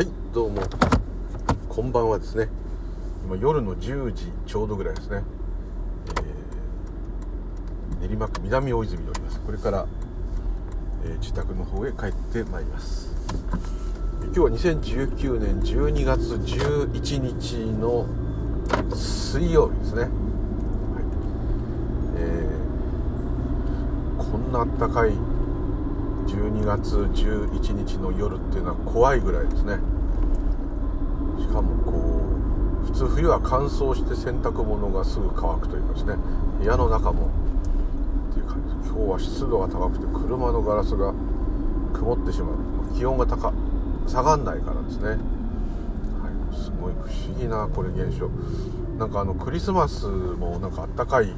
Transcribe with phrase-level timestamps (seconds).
[0.00, 0.62] はいどうも。
[1.68, 2.48] こんばんはですね。
[3.28, 5.22] 今夜の10時ちょうどぐらいですね、
[8.00, 9.38] えー、練馬区南大泉におります。
[9.40, 9.86] これから、
[11.04, 13.14] えー、自宅の方へ帰ってまいります。
[14.22, 18.06] 今日は2019年12月11日の
[18.94, 20.10] 水曜日ですね、はい。
[22.16, 25.10] えー、こんなあったかい
[26.26, 29.89] 12月11日の夜っていうのは怖いぐらいですね。
[31.52, 31.92] かもこ
[32.82, 36.14] う普通冬は乾燥して洗濯物がすぐ乾くというかですね
[36.60, 37.28] 部屋の中も
[38.30, 38.88] っていう感じ。
[38.88, 41.12] 今日は湿度が高くて車のガラスが
[41.92, 42.54] 曇ってしまう。
[42.96, 43.52] 気温が高
[44.06, 45.18] 下がんないからですね、はい、
[46.56, 48.28] すごい不思議なこれ現象。
[48.98, 51.32] なんかあのクリスマスもなんかあったかい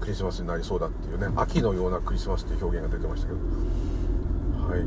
[0.00, 3.38] クリスマスになりそうだっていうね秋のようなクリスマスっていう表現が出てましたけど。
[4.68, 4.84] はい、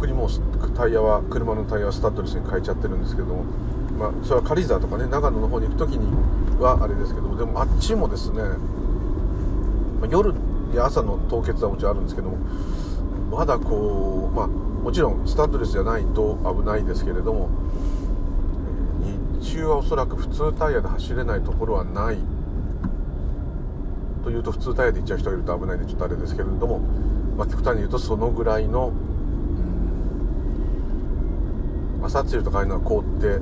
[0.00, 0.30] っくにもう
[0.74, 3.44] タイヤは車のタイヤはスタッドレスに変えちゃってるんですけども
[3.98, 6.08] まあそれは軽井沢とかね長野の方に行く時に
[6.58, 8.42] はあれですけどもでもあっちもですね、
[10.00, 10.34] まあ、夜
[10.74, 12.38] や朝の凍結はもちろんあるんですけども
[13.30, 17.50] まだこうまあもちろんスタッドレスじゃないと危ないですけれども
[19.40, 22.18] 日中はおそらく普通タイヤで走れないところはない。
[24.22, 26.78] というと普通タイヤで行っちゃう人がいると危ないんでちょっとあれですけれども、
[27.38, 28.92] まあ、極端に言うとそのぐらいの、
[32.02, 33.38] 朝露とかいうのは凍って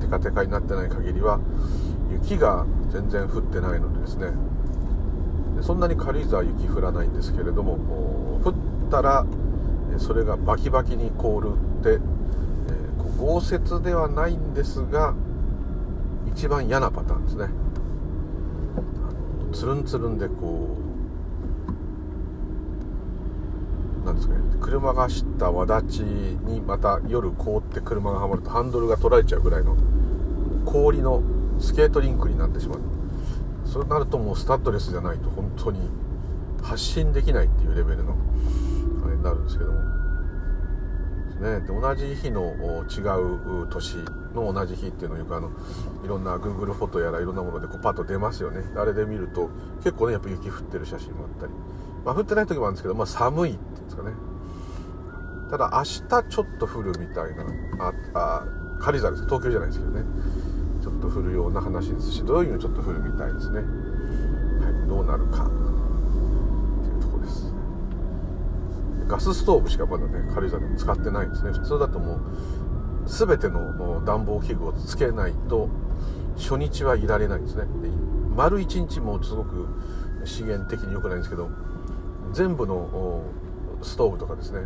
[0.00, 1.40] テカテカになってない限りは
[2.10, 4.32] 雪が全然降ってないのでですね。
[5.62, 7.74] そんなに軽井沢雪降らないんですけれども
[8.44, 8.54] 降っ
[8.90, 9.26] たら
[9.98, 15.14] それがバキバキに凍るって、えー、豪雪ではないんですが
[16.32, 17.48] 一番嫌なパターンですね。
[19.52, 20.87] つるんつるんでこう
[24.08, 29.76] なんですかね車が走ったわ立ちにまた夜凍って車がはまるとハンドルが取られちゃうぐらいの
[30.64, 31.22] 氷の
[31.60, 32.80] スケートリンクになってしまう
[33.66, 35.90] そうなるともうスタッドレスじゃないと本当に
[36.62, 38.16] 発進できないっていうレベルの
[39.04, 39.98] あれになるんですけども
[41.38, 42.50] ね、で同じ日の
[42.90, 42.98] 違
[43.62, 43.94] う年
[44.34, 45.50] の同じ日っていうのをよくあの
[46.04, 49.48] いろんな Google フォトやらいろんなものでこうパッと出ますよねあれで見ると
[49.84, 51.52] 結構ねやっぱ雪降ってる写真もあったり、
[52.08, 54.12] まあ、降ってない時もあるんですけど、まあ、寒いっていうんですかね。
[55.50, 57.44] ただ明日ちょっと降るみたいな
[57.78, 58.46] ああ
[58.80, 59.24] 軽井沢です。
[59.26, 60.04] 東京じゃないですけどね。
[60.80, 63.58] ちょっと降るような話ですし土曜日もちょっと降るみたいですね。
[63.58, 65.44] はいどうなるか。
[65.44, 65.50] っ
[66.82, 67.52] ていうとこです。
[69.06, 71.52] ガスストーブしかまだね軽井沢でも使ってないんですね。
[71.52, 72.20] 普通だともう
[73.04, 75.68] 全ての暖房器具をつけないと
[76.38, 77.64] 初日はいられないんですね。
[77.82, 77.90] で
[78.34, 79.66] 丸1日もすごく
[80.24, 81.50] 資源的に良くないんですけど
[82.38, 83.24] 全部の
[83.82, 84.60] ストーブとかですね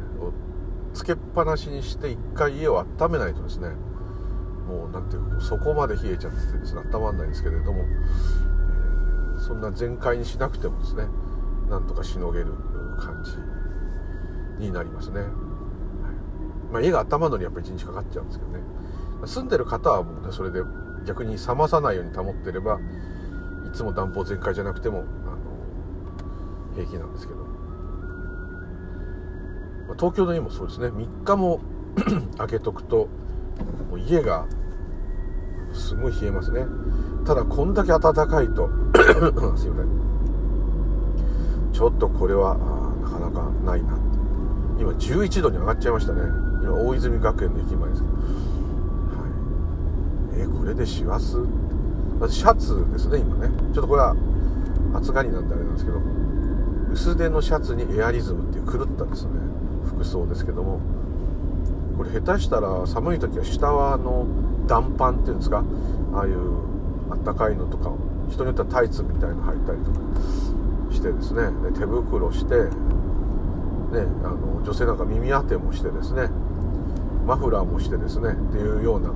[0.92, 3.70] つけっぱなしにして1回家を温めないとですね
[4.68, 7.82] もう何ていうかそこまで冷えちゃっててですね温まんないんですけれども、
[9.38, 11.06] そんな全開にしなくてもですね
[11.70, 12.52] なんとかしのげる
[13.00, 13.24] 感
[14.58, 15.30] じになりますね、はい。
[16.72, 18.60] まあ、家が温まるのにやっぱり1日かかっちゃうんですけどね。
[19.24, 20.60] 住んでる方はもうねそれで
[21.06, 22.78] 逆に冷まさないように保ってれば
[23.66, 25.06] いつも暖房全開じゃなくてもあの
[26.74, 27.41] 平気なんですけど、
[29.94, 30.88] 東京の家もそうですね。
[30.88, 31.60] 3日も
[32.38, 33.08] 開けとくと
[33.90, 34.46] もう家が
[35.72, 36.66] すごい冷えますね。
[37.26, 38.68] ただこんだけ暖かいと
[39.56, 39.88] すいません。
[41.72, 42.56] ちょっとこれは
[43.02, 43.98] なかなかないな
[44.78, 46.20] 今11度に上がっちゃいましたね。
[46.62, 48.20] 今大泉学園の駅前ですけど、は
[50.36, 51.36] い、えー、これで師走？
[52.28, 53.50] シャツですね今ね。
[53.72, 54.14] ちょっとこれは
[54.94, 56.00] 暑がりなんであれなんですけど。
[56.92, 59.40] 薄手のシャツにエアリズムっていう狂ったんですよね。
[60.02, 60.80] 服装ですけども
[61.96, 64.26] これ下手したら寒い時は下はあの
[64.66, 65.64] 暖パンっていうんですか
[66.14, 67.92] ああいうあったかいのとか
[68.30, 69.98] 人によってはタイツみたいの履いたりとか
[70.92, 72.54] してですねで手袋して
[73.92, 76.30] ね、あの女性なんか耳当てもしてですね
[77.26, 79.12] マフラーもしてですねっていうような、え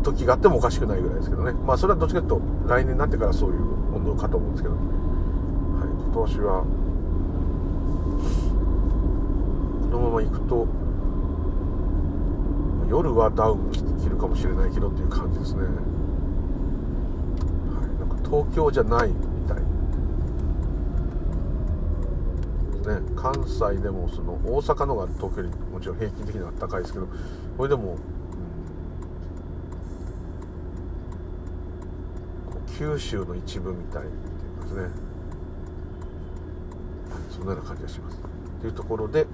[0.00, 1.50] ー、時があってもおかしくないぐらいですけどね。
[1.66, 4.84] まあそれはどっちかというと来年になってからそういう温度かと思うんですけど、はい、
[6.04, 6.68] 今年はこ
[9.92, 10.66] のまま行くと
[12.88, 13.70] 夜はダウン
[14.02, 15.70] 着るかもしれないけどっていう感じですね、はい、
[18.00, 19.12] なんか東京じゃない
[22.82, 27.08] ね関西でもその大阪のが東京よりもちろん平均的には高いですけど
[27.56, 27.94] これでも、う
[32.72, 34.12] ん、九州の一部みたいって
[34.42, 34.88] 言いますね、
[37.30, 38.18] そんなような感じがします。
[38.60, 39.26] というところで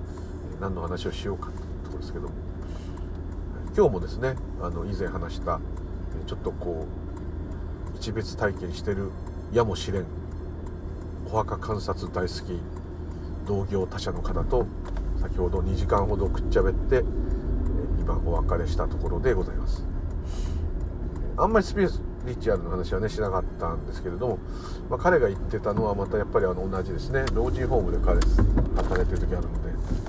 [0.60, 2.28] 何の話をしようかというところですけど。
[3.78, 5.60] 今日もですねあの以前話した
[6.26, 6.84] ちょっとこ
[7.94, 9.12] う一別体験してる
[9.52, 10.06] やもしれん
[11.26, 12.60] お墓観察大好き
[13.46, 14.66] 同業他社の方と
[15.20, 17.04] 先ほど2時間ほどくっちゃべって
[18.00, 19.84] 今お別れしたところでございます。
[21.36, 21.82] あんまりスピ
[22.26, 24.38] リチュアルの話はねしなかったんですけれども、
[24.90, 27.24] まあ、彼が言ってたのはまたやっぱりあの同じですね。
[27.32, 28.18] 老人ホームで彼
[28.74, 29.67] 働いてる時あるので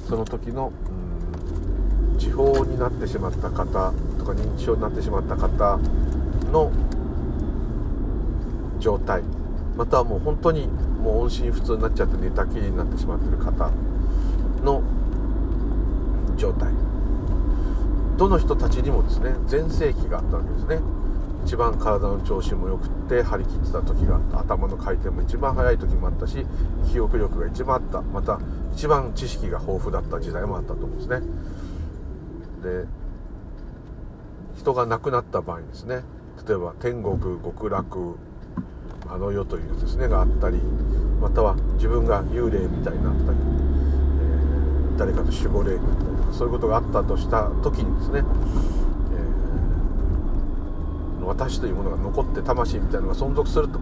[0.09, 0.73] その時の
[2.13, 5.79] うん地方になってしまった方とか認知症になってしまった方
[6.51, 6.71] の
[8.79, 9.23] 状態。
[9.77, 10.67] またはもう本当に
[11.01, 13.71] もう音信不通になっちゃって寝たきりになってしまってる方
[14.63, 14.81] の
[16.35, 16.73] 状態。
[18.17, 20.79] どの人たちにもですね全盛期があったわけですね。
[21.45, 24.39] 一番体の調子も良くて張り切ってた時があった。
[24.41, 26.45] 頭の回転も一番速い時もあったし
[26.91, 28.01] 記憶力が一番あった。
[28.01, 28.41] また
[28.73, 31.21] 一番知識が豊富だった時代もあったと思うんですね。
[32.63, 32.85] で
[34.57, 36.03] 人が亡くなった場合ですね。
[36.47, 38.15] 例えば天国極楽
[39.07, 40.59] あの世というですねがあったり
[41.19, 48.23] または自分が幽霊みたいになったり、えー、誰かと守護霊みたいなそういうことがあったとした時にですね、
[51.19, 53.79] えー、私というものが残って魂みたいなのが存続すると。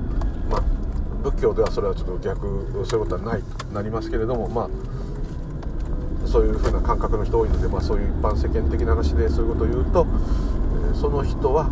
[1.24, 4.70] 仏教ではそれはちょっと逆そういうことはないとなりますけれどもまあ
[6.28, 11.70] そういう風な感覚の人多いので、まあ、そういう一般世間的な話でそういうことを言うと、えー、その人は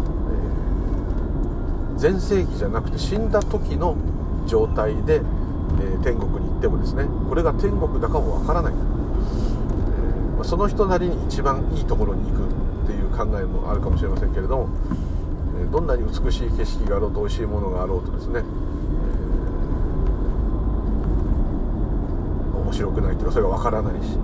[1.97, 3.97] え全盛期じゃなくて死んだ時の
[4.47, 12.47] 状態で、えー、天国に行ってもですねこれが天国だかもわからない、えー、ま、その人なりに一番いいところに行く
[12.86, 14.69] っていう考えもあるかもしれませんけれども、
[15.59, 18.44] え、どんなに美しい景色があろうと美味しいものがあろうとですね、
[22.54, 24.18] 面白くないというかそれがわからないし。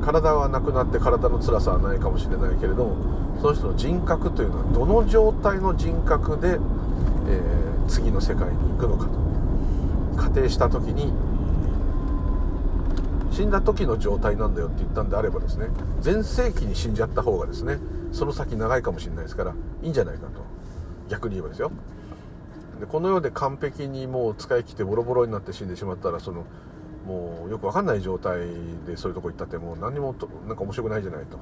[0.00, 2.96] 体はなくなって体の辛さはないかもしれないけれども
[3.40, 9.20] その人の人格というのはどの状態の人格で、えー、次の世界に行くのかと。
[10.16, 11.12] 仮定した時に
[13.30, 15.68] 死んだ時の状態なんだよって言ったんであればですね
[16.00, 17.78] 全盛期に死んじゃった方がですね
[18.12, 20.42] その先長いかもしれないですからいいんじゃないかと。
[21.08, 21.70] 逆に言えばですよ。
[22.80, 26.44] でこの世で完璧にもう使い切ってボロボロになって死んでしまったらその
[27.06, 28.40] もうよく分かんない状態
[28.86, 30.14] でそういうとこ行ったってもう何にも
[30.46, 31.38] なんか面白くないじゃないと。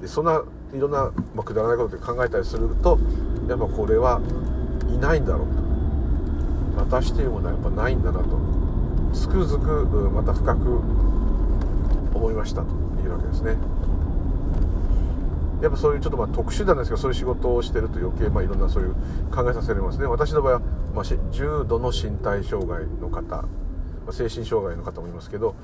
[0.00, 0.42] でそんな
[0.74, 2.98] いろんな、まあ、くだらないことで考えたりすると
[3.48, 4.20] やっぱこれは
[4.88, 5.68] いないんだろうと。
[6.78, 8.38] 私というものはやっぱないんだなと
[9.12, 10.80] つくづくまた深く
[12.14, 12.68] 思いましたと
[13.02, 13.56] いうわけですね。
[15.60, 18.94] やっぱそういうちょっとまあ特殊なんですけどそういう仕事をしてると余計まあいろんなそういう
[19.34, 20.06] 考えさせられますね。
[20.06, 20.60] 私の場合は、
[20.94, 23.44] まあ、重度の身体障害の方、
[24.12, 25.54] 精神障害の方もいますけど、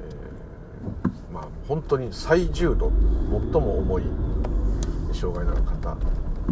[0.00, 2.92] えーまあ、本当に最重度
[3.52, 4.02] 最も重い
[5.12, 5.96] 障害のある方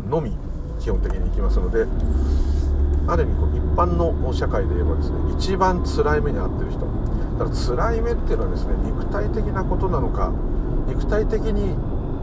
[0.08, 0.32] のみ
[0.80, 1.86] 基本的に行きますので
[3.06, 6.86] ある意味こう一般の社会で言えばですね一番辛い目に遭ってる人。
[7.38, 10.32] だから辛い目っていうのはですね肉体的なことなのか
[10.86, 11.74] 肉体的に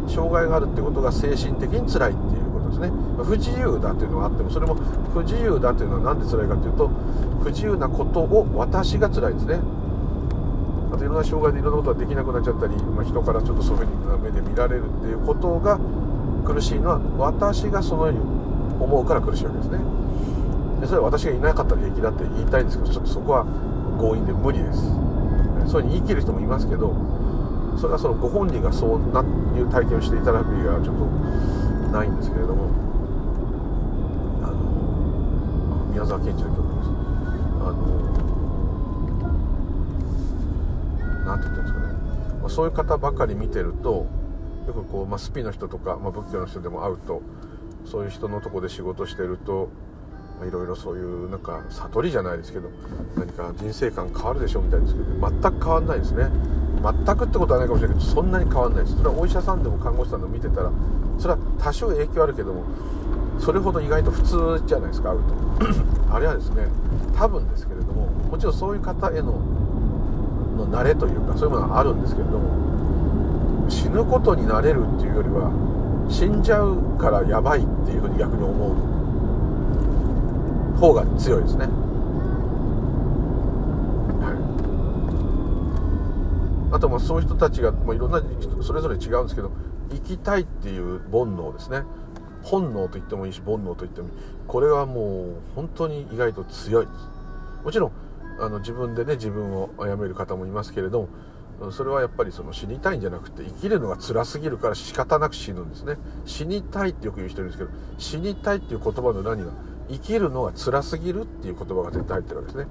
[0.08, 2.39] 障害があるってことが精神的に辛いっていう
[2.70, 2.92] ですね。
[3.18, 4.76] 不自由だっていうのはあってもそれも
[5.14, 6.90] 不自由だっていうのは何で辛いかっていうと
[7.44, 9.60] 不自由なことを私が辛いですね。
[10.92, 15.80] あといろんな障害でいろんなことができなくなっちゃったり、まあ、人からちょっとそういうふうに目で見られるっていうことが
[16.46, 18.20] 苦しいのは私がそのように
[18.82, 19.80] 思うから苦しいわけですね。
[20.82, 23.46] でそれは私がいなかったら平気だって言いたいんですけどちょっとそこは
[24.00, 24.80] 強引で無理です。
[25.70, 26.96] そういうふうに言い切る人もいますけど
[27.78, 31.08] それはそのご本人がそうないう体験をしていただく以外はちょっと
[31.92, 32.70] ないんですけれども
[34.44, 36.90] あの宮沢賢治の曲です。
[36.90, 38.10] あの
[41.26, 41.86] 何て言ってるんですかね、
[42.42, 44.08] まあ、そういう方ばかり見てると
[44.68, 47.22] よくこう、まあ、スピの人とか、まあ、仏教の人でも会うと
[47.86, 49.70] そういう人のとこで仕事してると
[50.46, 52.70] いろいろそういうなんか悟りじゃないですけど
[53.16, 56.30] 何か人生観変わるでしょみたいですけど全く変わんないですね。
[56.82, 58.98] 全くってことはないかもしれないけどそんなに変わんないです。
[58.98, 60.72] それはお医者さんでも看護師さんでも見てたら
[61.18, 62.64] それは多少影響あるけども
[63.40, 65.36] それほど意外と普通じゃないですか会うと。
[66.16, 66.68] あれはですね
[67.18, 69.42] 多分ですけれどももちろんそういう方への
[70.60, 75.52] の慣れというかそういうものはあるんですけれども死ぬことになれるっていうよりは
[76.10, 78.89] 死んじゃうからやばいっていうふうに逆に思う
[80.80, 81.66] 方が強いですね。
[84.22, 84.32] は
[86.72, 89.52] い、あとまあそういう人たちが、まあ、いろんな人それぞれ違うんですけど
[89.92, 91.84] 生きたいっていう煩悩ですね。
[92.42, 94.14] 本能と言ってもいいし煩悩と言ってもいい。
[94.48, 96.98] これはもう本当に意外と強いです。
[97.66, 97.92] もちろん
[98.40, 101.10] あの自分でね自分を殺める方もいますけれど
[101.60, 105.98] もそれはやっぱりその死にたいんじゃなくて生きるのが辛すぎるから仕方なく死ぬんですね。
[106.26, 109.52] 死にたいってよく言う人いるんですけど死にたいっていう言葉の裏には
[109.90, 112.68] 生きるのが辛すぎるっていう言葉が絶対入ってるわけですね。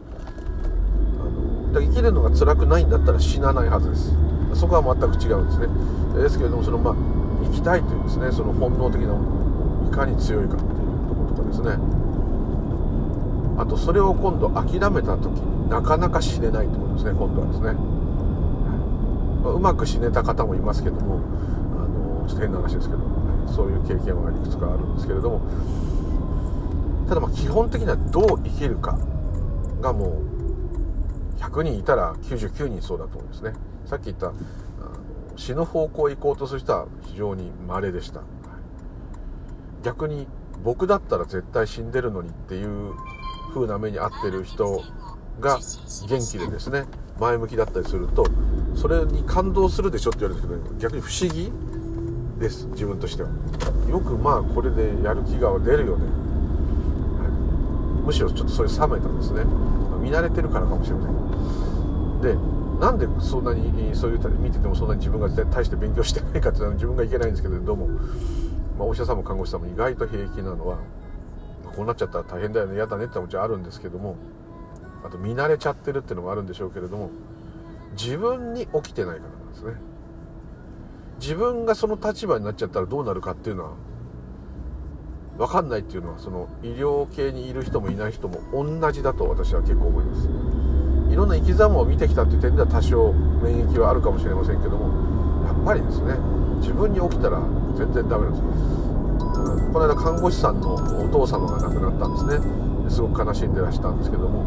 [1.21, 4.13] あのだ生きるのが辛くないんだったら死なないはずです。
[4.55, 6.23] そこは全く違うんですね。
[6.23, 6.95] ですけれどもそのまあ
[7.45, 10.71] 生きたいというですねその本能的なものいかに強いかっていう
[11.09, 11.77] ところとかですね。
[13.59, 17.73] あとそれを今度諦めた時になかなか死ねないってことですね今度はですね。
[19.43, 21.21] まあ、うまく死ねた方もいますけども
[21.75, 23.01] あのちょっと変な話ですけど、
[23.53, 25.41] そういう経験はいくつかあるんですけれども。
[27.09, 28.99] ただまあ基本的にはどう生きるか
[29.81, 30.23] がも
[31.37, 33.53] う100人いたら99人そうだと思うんですね。
[33.87, 34.37] さっき言ったあの
[35.37, 38.23] 死ぬ方向へ行こうとする人は非常に稀でした、
[39.83, 40.27] 逆に
[40.63, 42.93] 僕だったら絶対死んでるのにっていう
[43.55, 44.83] 風な目に遭ってる人
[45.41, 45.59] が
[46.09, 46.85] 元気でですね
[47.19, 48.27] 前向きだったりすると
[48.75, 51.53] それに感動するでしょって言われるんですけど逆に不思議
[52.39, 53.31] です自分としては。
[53.89, 56.05] よくまあこれでやる気が出るよね、
[58.09, 59.45] むしろちょっとそれ冷めたんですね。
[60.01, 62.35] 見慣れてるからかもしれませんで
[62.81, 67.99] なんでそんなにそういう見ててもそんなに自分が大して勉強してないかっていうのは自分がいけないんですけどどうも、ま
[68.81, 70.79] あ、お医者さんも看護師さんも意外と平気なのは
[71.77, 72.77] こうなっちゃったら大変だよね。
[72.77, 74.17] 嫌だねってもちろんあるんですけども
[75.05, 77.11] あと見慣れちゃってるっていうのもあるんでしょうけれども
[77.93, 79.73] 自分に起きてないからなんですね。
[81.21, 83.71] 自分がその立場になっちゃったらどうなるかっていうのは
[85.39, 90.29] 分かんないっていうのはその医療系にいる人もいない人も同じだと私は結構思います。
[91.13, 96.15] いろんな生き様を見てきたっていう点では多少免疫はあるかもしれませんけどもやっぱりですね
[96.61, 97.41] 自分に起きたら
[97.79, 98.43] 全然ダメなんです。
[99.73, 102.91] この間看護師さんのお父様が亡くなったんですね。
[102.91, 104.45] すごく悲しんでらしたんですけども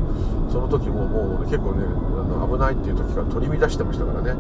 [0.52, 4.36] その時ももう、結構ねあの危ないっていう時から取り乱してましたからね。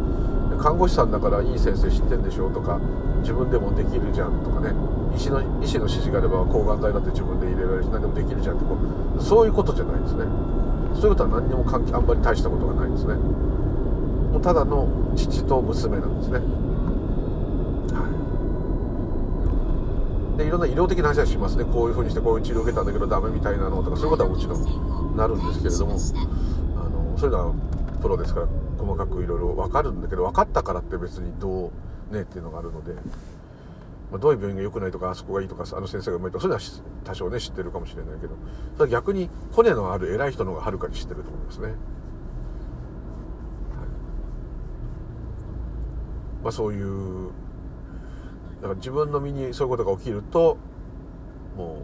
[0.60, 2.80] 看護師さんだからいい先生知ってんでしょとか
[3.22, 4.74] 自分でもできるじゃんとかね。
[5.16, 8.78] 医師の医師の指示があれば抗がん剤だって自分で入れられるし何でもできるじゃんってこ
[9.18, 10.26] うそういうことじゃないですね。
[10.96, 13.16] そういうことは何にも関係あんまり大したことがないですね。
[13.16, 16.40] もうただの父と娘なんですね。
[20.38, 21.66] でいろんな医療的な話はしますね。
[21.66, 26.00] こういうふうにしてこういう治療を受けたんだけどダメみたいなのとかそういうことはもちろんなるんですけれどもあの
[27.18, 27.54] そういうのは
[28.02, 28.48] プロですから。
[28.82, 31.72] 細かくいろいろ分かるんだけど分かったからって別にど
[32.12, 33.02] うねっていうのがあるので、ま
[34.16, 38.36] あ、どういう病院が良くないとかあそこがいいとかあの先生がうまいとかそういうのは多少ね知ってるかもしれないけど
[38.78, 41.74] それ逆に骨のある偉い人の方がはるかに知ってると思いますね。
[46.44, 47.30] まあ、そういう
[48.62, 50.58] だから自分の身にそういうことが起きると
[51.56, 51.78] も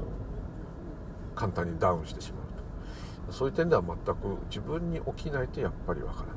[1.34, 2.42] う簡単にダウンしてしまう
[3.28, 3.34] と。
[3.34, 6.37] そういう点では全く自分に起きないとやっぱりわからない。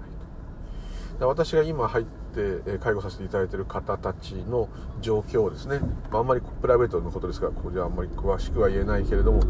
[1.27, 4.69] 私が今入って介護させていただいている方たちの
[5.01, 9.43] 状況をですね、まあ、あんまりプライベートのことですからここではあんまり詳しくは言えないけれども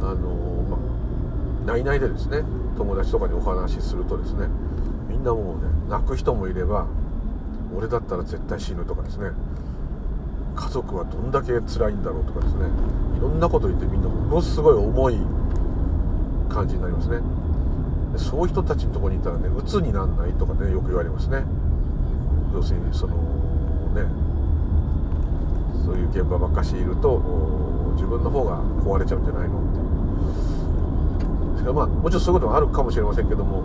[0.00, 0.28] あの
[0.68, 0.80] まあ
[1.66, 2.42] 内々でですね
[2.76, 4.48] 友達とかにお話しするとですね
[5.08, 6.86] みんなもうね泣く人もいれば
[7.74, 9.30] 俺だったら絶対死ぬとかですね
[10.54, 12.66] 家族はどんだけ辛いんだろうとかですね
[13.16, 15.18] いろんなこと言ってみんなものすごい重い
[16.48, 17.18] 感じになりますね。
[18.18, 21.44] そういう人たちのとこにいたらね鬱になんないとかねよく言われますね。
[22.52, 23.14] 要するにその
[23.94, 24.06] ね。
[25.84, 27.20] そういう現場ばっかしいると
[27.94, 29.58] 自分の方が壊れちゃうんじゃないの？
[29.58, 31.74] っていう。
[31.74, 33.60] まあもちろんそういうこともあるかもしれませんけども、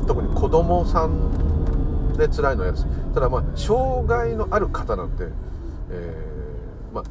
[0.00, 2.86] うん、特に子供さんで辛いのは嫌です。
[3.14, 5.28] ただまあ障害のある方なんて
[5.92, 7.04] えー、ま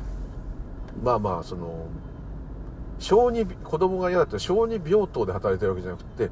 [1.01, 1.87] まあまあその
[2.99, 6.27] 小児子供が嫌だったら小児病棟で働いてるわけじゃなくて、え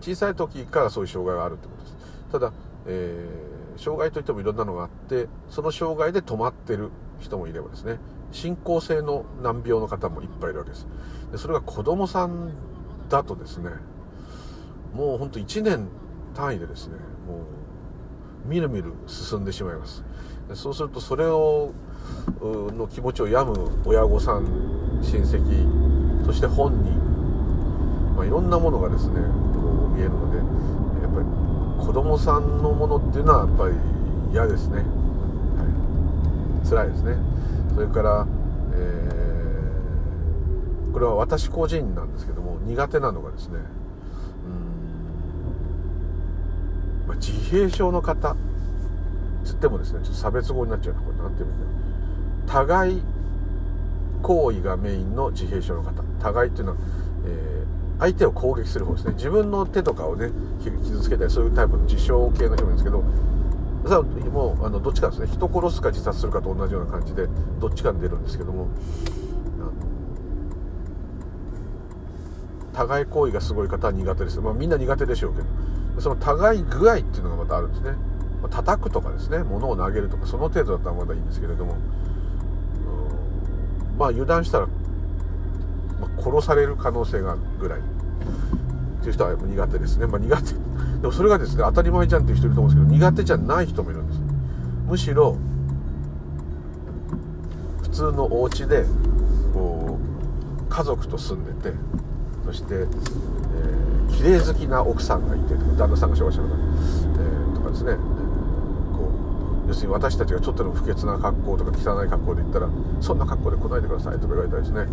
[0.00, 1.96] ー、小さい時からそういう障害があるってことです。
[2.32, 2.52] ただ、
[2.86, 7.98] えー、障害といってもいろんなのがあってその障害で止まってる人もいればですね
[8.32, 10.86] 進行性の難病の方もいっぱいいるわけです。
[11.30, 12.50] でそれが子供さん
[13.08, 13.70] だとですね
[14.92, 15.88] もうほんと1年
[16.34, 16.94] 単位でですね
[17.28, 20.02] もうみるみる進んでしまいます。
[20.54, 21.72] そうするとそれを
[22.40, 25.38] の気持ちを病む親御さん親戚
[26.24, 26.92] そして本人、
[28.16, 29.20] まあ、いろんなものがですね
[29.52, 30.44] こう見えるのでや
[31.08, 31.26] っぱり
[31.86, 33.74] 子供さんのものっていうのはやっぱり
[34.32, 34.82] 嫌ですね、は
[36.64, 37.16] い、辛いですね。
[37.74, 38.26] それから、
[38.72, 43.58] えー、これは私個人なんですけども苦手なのがですね
[47.04, 48.36] うん、まあ、自閉症の方
[49.44, 51.74] つってもですねちょっと差別語になっちゃうなこれ何て言うんだろう
[52.48, 53.02] 互い
[54.24, 56.78] 行為がメインの自閉症の方互いっていうのは、
[57.26, 57.64] え
[58.00, 59.14] 相手を攻撃する方ですね。
[59.14, 60.30] 自分の手とかをね
[60.62, 63.04] 傷つけたりそういうタイプの自傷系の人もいるんですけど
[63.86, 65.28] さもうあのどっちかですね。
[65.28, 67.28] 人殺すか自殺するかと同じような感じで
[67.60, 68.68] どっちかに出るんですけども
[72.72, 77.92] 互い行為がすごい方は苦手です、まあ、みんな苦手でしょうけどその互い具合っていうのがまたあるんですね、
[78.42, 79.38] まあ、叩くとかですね。
[79.38, 81.76] 物を投げるとかその程度だったらまだいいんですけれども
[83.98, 87.80] まあ油断したら、まあ、殺される可能性があるぐらい。
[87.80, 90.54] っていう人は苦手ですね、まあ、苦手。
[91.02, 94.20] でもそれがですね当たり前じゃんっていう人いると思うんですけど苦手じゃない人もいるんです
[94.88, 95.36] むしろ
[97.82, 98.86] 普通のお家で
[99.52, 101.76] こう家族と住んでて
[102.46, 106.62] そして、えー、綺麗好きな奥さんがいて旦那さんが障害者の方、
[107.20, 107.96] えー、とかですね、
[109.66, 112.68] 要するに私たちがちょっとでも不潔な格好とか汚い格好で行ったら
[113.00, 114.84] そんな格好で来ないでくださいとか言われたりですね。
[114.84, 114.90] も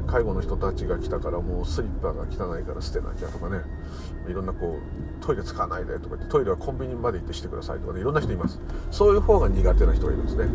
[0.00, 3.62] う介護の人たちが来たからもうスリッパが汚いから捨てなきゃとかね。
[4.28, 8.00] いろんなこうトイレ使わないでとか言ってトイレはコンビニまで行ってしてくださいとかね。
[8.00, 8.60] いろんな人います。
[8.90, 10.46] そういう方が苦手な人がいるんですね。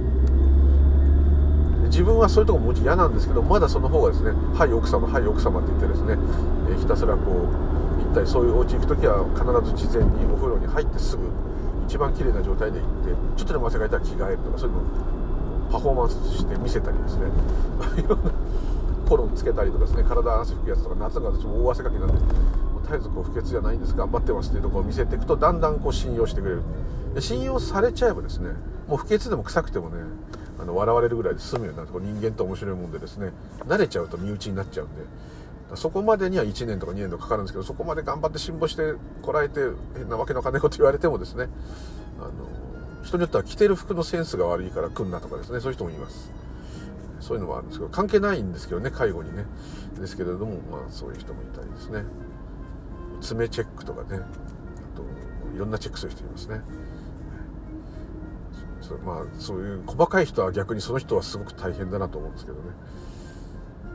[1.87, 6.17] 自分はそういうとこももちろん嫌なんですけどまだその方がですね「はい奥様はい奥様」って言ってですね、
[6.69, 11.23] え、ひたすらこう行ったりそういうお家行く時は必ず事前にお風呂に入ってすぐ
[11.87, 14.83] 一番綺麗な状態で行ってちょっとでも汗かいたら着替えるとかそういうのを
[15.71, 17.27] パフォーマンスして見せたりですね。
[17.97, 18.31] いろんな
[19.07, 20.03] コロンつけたりとかですね。
[20.03, 22.13] 体汗拭くやつとか夏が私も大汗かきなんで
[22.83, 23.95] 絶えずこう不潔じゃないんです。
[23.95, 26.61] 頑張ってますっていうとこを見せていくとだんだんこう信用してくれる。
[27.15, 28.51] で信用されちゃえばですね
[28.87, 29.97] もう不潔でも臭くてもね
[30.59, 33.31] あの笑われるぐらいで済むようになると人間って面白いもんでですね
[33.65, 35.01] 慣れちゃうと身内になっちゃうんで
[35.75, 39.59] そこまでには1年とか2年とかかかるんですけどそこまで頑張って辛抱してこらえて
[39.95, 41.49] 変なわけのわかんないこと言われてもですね
[42.19, 42.31] あの
[43.03, 46.31] 人によっては着てる服のセンスが悪いから来んなとかですねそういう人もいます。
[47.19, 49.45] そういうのはあるんですけど関係ないんですけどね介護にね。
[49.99, 52.03] ですけれどもまあそういう人もいたりですね。
[53.21, 54.19] 爪チェックとかね。
[54.19, 55.03] あと
[55.55, 56.61] いろんなチェックする人いますね。
[59.03, 62.63] まあそういう細かい人は逆にその人はすごく大変だなと思うんですけどね。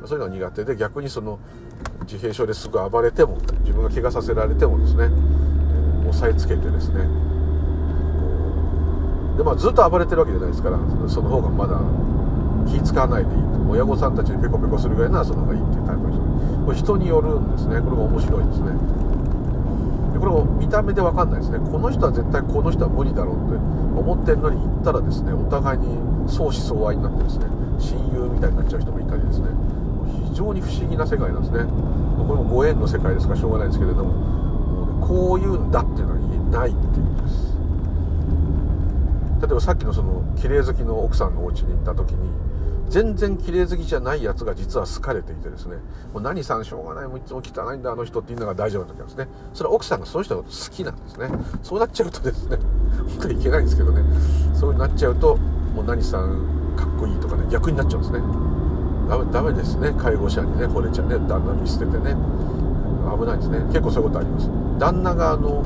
[0.06, 1.38] そういうのは苦手で逆にその
[2.02, 7.00] 自閉症ですぐ暴れても自分が怪我させられてもですね、えー、押さえつけてですね
[9.36, 11.80] でまあずっと暴れてるわけじゃないですからその方がまだ
[12.70, 13.42] 気使わないでいい。
[13.42, 16.22] と親御さんたちにペコペコするぐらいならその方がいいっていうタイプの人。
[16.64, 17.80] これ人によるんですね。
[17.80, 18.70] これが面白いですね。
[20.12, 21.58] でこれも見た目で分かんないですね。
[21.58, 25.96] この人は絶対この人は無理だろうって思ってるのに行ったらですねお互いに
[26.28, 27.46] 相思相愛になってですね
[27.78, 29.48] 親友みたいになっちゃう人もいたりですね。
[30.30, 31.64] 非常に不思議な世界なんですね。
[32.26, 34.12] これもご縁の世界ですからしょうがないですけれども。
[34.12, 36.22] もう、ね、こういうんだっていうのは
[36.52, 37.52] ないっていうことです。
[39.42, 42.30] 例えばさっきのその綺麗好きの奥さんのお家に行った時に
[42.88, 45.76] 全然綺麗好きじゃないやつが実は好かれていてですね。
[46.12, 49.28] もう何さんしょうがないもういつも汚いんだあの人って言いなが大丈夫な時なんですね。
[49.54, 51.28] それは奥さんがその人のこと好きなんですね。
[51.62, 52.58] そうなっちゃうとですね
[53.08, 54.02] 本当にいけないんですけどね。
[54.52, 55.36] そうなっちゃうと
[55.74, 58.20] もう何さんかっこいいとかね逆になっちゃうんですね。
[59.12, 59.92] ダメダメですね。
[59.98, 62.16] 介護者にね惚れちゃね旦那見捨ててね。
[63.18, 63.58] 危ないですね。
[63.68, 64.48] 結構そういうことあります。
[64.78, 65.62] 旦那があの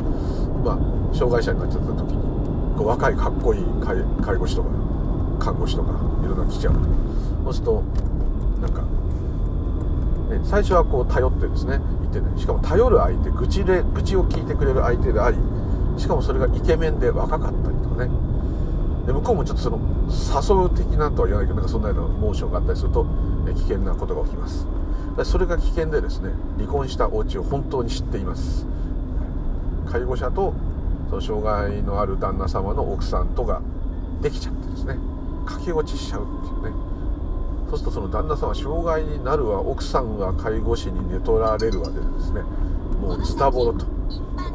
[0.64, 3.64] まあ障害者になっちゃった時にこう若いかっこいい
[4.20, 4.70] 介護士とか
[5.38, 5.92] 看護師とか
[6.24, 6.74] いろんな来ちゃう。
[7.44, 7.82] そうすると
[8.60, 15.38] なんか、ね、最初はこう頼ってですね言ってねしかも頼る相手愚痴で愚痴を聞いてくれる相手であり
[15.96, 18.10] しかもそれがイケメンで若かったりとかね。
[19.06, 19.78] で向こうもちょっとその
[20.10, 23.06] 誘う的なとは言わないけどなんかそんなようなモーションがあったりすると
[23.54, 24.66] 危険なことが起きます。
[25.24, 28.66] それが危険でですね離婚したお家を本当に知っています。
[29.90, 30.54] 介護者と
[31.08, 33.62] その障害のある旦那様の奥さんとが
[34.20, 34.98] できちゃってですね
[35.46, 36.26] 駆け落ちしちゃうっ
[36.62, 36.96] ていうね。
[37.70, 42.42] そうするとその旦那さんは障害になるわ奥さんは介護士に寝取られるわでですね
[43.00, 43.86] もうズタボロと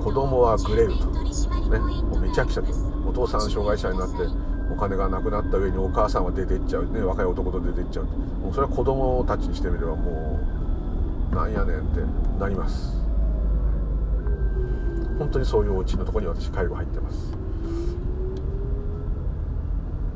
[0.01, 2.63] 子供はグレると、ね、もうめちゃくちゃ
[3.05, 4.50] お父さん障害者になってお
[4.81, 8.05] 金がなくなった上にお母さんは出てっちゃう、ね、若い男と出てっちゃう。
[8.05, 10.39] もうそれは子供たちにしてみればも
[11.31, 12.01] うなんやねんって
[12.39, 12.99] なります。
[15.19, 17.37] 本当にそういうお家のとこに私介護入ってます。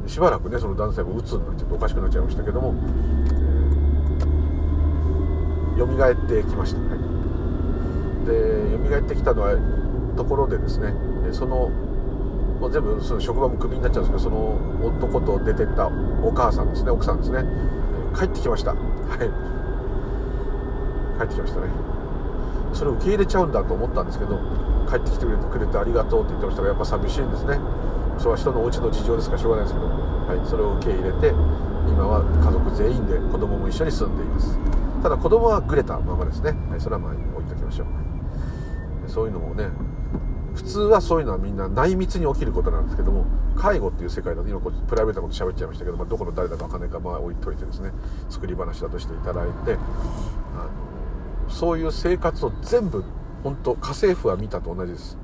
[0.08, 2.74] しばらくねその男性も鬱になっちゃっておかしくなっちゃいましたけども、
[5.78, 6.86] えー、蘇ってきました、は
[8.24, 9.56] い、で蘇ってきたのは
[10.18, 10.94] ところでですね
[11.32, 11.70] その
[12.60, 15.88] もう全部その職場もクビになっちゃうんですけどその男と出てった
[16.24, 17.44] お母さんですね奥さんですね。
[18.18, 18.72] 帰ってきました。
[18.72, 18.80] はい。
[21.20, 21.68] 帰ってきましたね。
[22.74, 24.40] それを受け入れちゃうんだと思ったんですけど
[24.90, 27.60] 帰ってきてくれてくれてありがとうって言ってましたがやっぱ寂しいんですね。
[28.18, 31.30] それは人のお家の事情ですからしょうがないですけど、はい、それを受け入れて
[31.88, 34.58] 今は家族全員で子供も一緒に住んでいます。
[35.04, 37.88] ただ子供はグレたままですね、はい、それはまあ置いときましょう。
[39.08, 39.70] そういうのもね
[40.56, 47.92] 普通はそういうのはみんな内密に起きることなんですけども介護っていう世界だと今こプライベートなこと喋っちゃいましたけど、まあ、どこの誰だか分かんないかまあ置いといてですね
[48.30, 49.76] 作り話だとしていただいてあ
[51.48, 53.04] のそういう生活を全部
[53.44, 55.20] 本当家政婦は見たと同じです、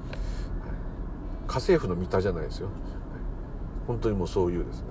[1.48, 2.70] 家政婦の見たじゃないですよ、
[3.88, 4.86] 本当にもうそういうですね。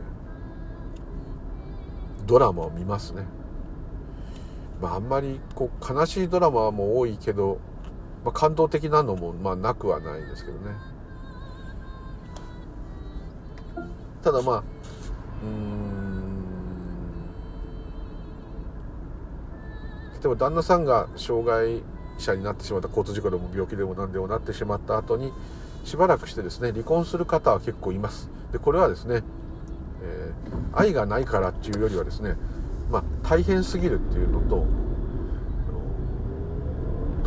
[2.27, 3.25] ドラマを見ますね。
[4.81, 7.59] まああんまりこう悲しいドラマはもう多いけど
[8.25, 10.75] まあ、感動的なのもまあなくはないですけどね。
[14.23, 14.63] ただまあ
[15.43, 16.21] うん。
[20.23, 21.83] 例えば旦那さんが障害
[22.19, 25.33] 者になってしまった交通事故でも病気でも何でもなってしまった後に
[25.85, 28.29] しばらくしてですね離婚する方は結構います。
[28.53, 29.23] でこれはですね、
[30.03, 32.37] えー、愛がないからっていうよりはですね
[32.91, 34.67] まあ大変すぎるっていうのと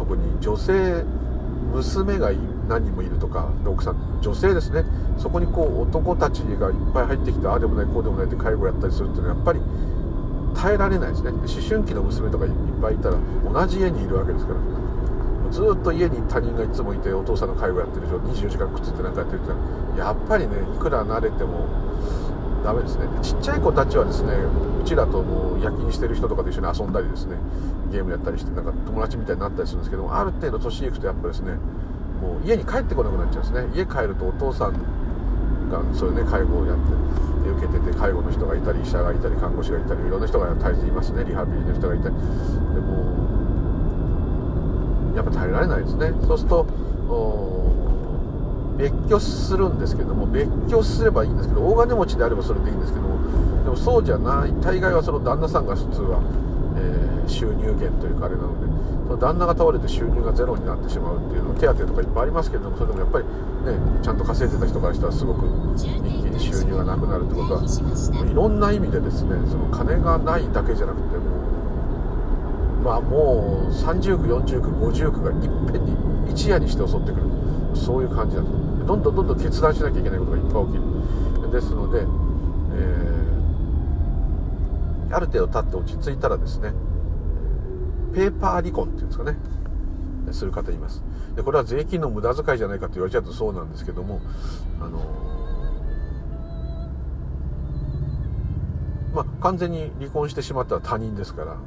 [0.04, 1.06] 特に女性
[1.72, 2.30] 娘が
[2.68, 4.84] 何人もいるとか奥さん女性ですね。
[5.18, 9.62] そこにこう男たちがいっぱい入ってきてああでもないこうでもないって介護やったりするっていうのはやっぱり
[10.56, 11.30] 耐えられないですね。
[11.32, 13.16] 思春期の娘とかいっぱいいたら
[13.50, 14.60] 同じ家にいるわけですから。
[15.52, 21.68] ずっと家に他人がいつもいてお父さんの介護やってる人24時間くっついて何かやってるってやっぱりねいくら慣れても
[22.64, 23.06] ダメですね。
[23.22, 24.34] ちっちゃい子たちはですね
[24.84, 27.38] うちらともう夜勤してる人とかと一緒に遊んだりですね
[27.90, 31.56] ゲームやったりしてなんか友達みたいになったりするんですけどある程度年いくとやっぱですね
[32.22, 33.72] もう家に帰ってこなくなっちゃうんですね。
[33.76, 34.74] 家帰るとお父さん
[35.72, 36.84] がそういうね介護をやって
[37.50, 41.24] 受けてて介護の人がいたり医者がいたり看護師がいたりいろんな人が大切いますね。
[41.26, 42.16] リハビリの人がいたり。
[42.16, 42.28] でも
[45.16, 46.14] やっぱ耐えられないですね。
[46.28, 46.66] そうすると
[48.78, 56.20] 別居するんですけども別居すればいいんですけど大金持ちであればそれでいいんですけどもでもそうじゃない大概はその旦那さんが普通は、
[56.78, 58.68] えー、収入源というかあれなので
[59.08, 71.24] その旦那が倒れて収入がゼロになってしまうっていうの手当とかいっぱいありますけれどもそれでもやっぱりねちゃんと稼いでた人からしたらすごく一気に収入がなくなるってことはいろんな意味でですねその金がないだけじゃなくても
[72.84, 77.24] まあもう30区40区50区がいっぺんに一夜にして襲ってくる
[77.76, 80.84] そういう感じなんですどんどんどんどん決断しなきゃいけないことがいっぱい起きる。
[81.54, 86.74] ですので、えー、ある程度経って落ち着いたらですね
[88.14, 89.38] ペーパー離婚っていうんですかね
[90.32, 91.04] する方います。
[91.36, 94.20] でこれは税金の無駄遣いじゃないかと言われちゃうとそうなんですけども
[94.80, 95.00] あの
[99.14, 101.58] まあ完全に離婚してしまったら他人ですから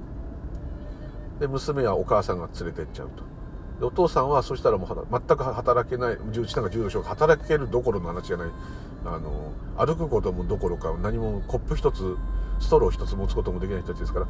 [1.38, 3.36] で娘はお母さんが連れてっちゃうと。
[3.81, 8.49] お父さんはそしたらもう全く働けないうちなんか重度症働けるどころの話じゃない。
[9.05, 12.17] あの歩くこともどころか何もコップ一つ
[12.59, 14.27] ストロー一つ持つこともできない人たちですから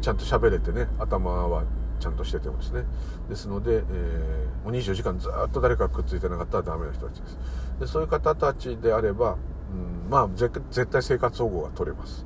[0.00, 1.64] ちゃんと喋れてね頭は
[2.00, 2.84] ちゃんとしててもですね。
[3.28, 7.38] ですので、えー、もう24時間ずっと誰かくっついてなかったらダメな人たちです。
[7.80, 12.24] でそういう方たちであれば、うん、まあ絶対生活保護が取れます。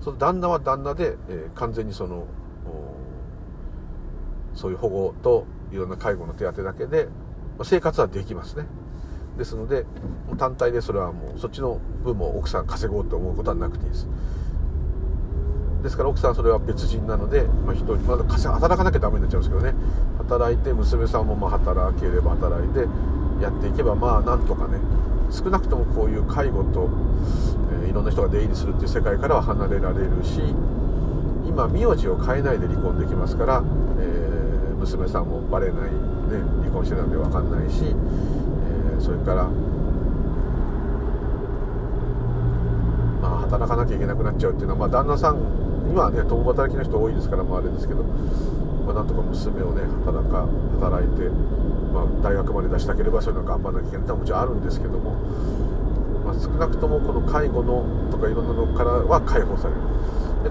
[0.00, 2.26] その旦那は旦那で、えー、完全にその
[4.54, 7.08] そういう保護といろんな介護の手当だけで
[7.58, 8.66] ま生活はできますね。
[9.38, 9.86] ですので
[10.36, 14.08] 単体でそれはもうそっちの分も奥さん稼ごうと思うことはなくていいです。
[15.82, 19.74] ですから奥さんそれは別人なので、まあ、人まだ働かなきゃダメになっちゃうんですけどね。
[20.18, 22.86] 働いて娘さんもま働ければ働いて
[23.42, 24.78] やっていけばまあなんとかね
[25.30, 26.90] 少なくともこういう介護と、
[27.82, 30.40] えー、いろんな人が出入りするっていう世界からは離れられるし
[31.46, 33.62] 今名字を変えないで離婚できますから、
[34.82, 39.44] 娘さんもバレない、ね、離婚してたんで分かんないし、えー、それから
[43.20, 45.38] まあ働かなきゃいけなくなっちゃうっていうのは、まあ、旦那さん
[45.88, 50.48] 今はね共働きの人多いですからまああれですけど、まあ、なんとか娘をね働か
[50.80, 51.30] 働いて、
[51.94, 55.14] まあ、大学まで出したければそういうの頑張らなきゃいけないってのはもちろんあるんですけども、
[56.26, 59.80] まあ、少なくともこの介護のとかいろんなのからは解放される。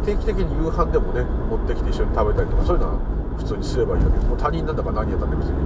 [0.06, 5.58] 定期的に夕飯でもね持ってきて一緒に食べたりとかそういうのは普通にすればいいわけでもう他人なんだか何やったって別に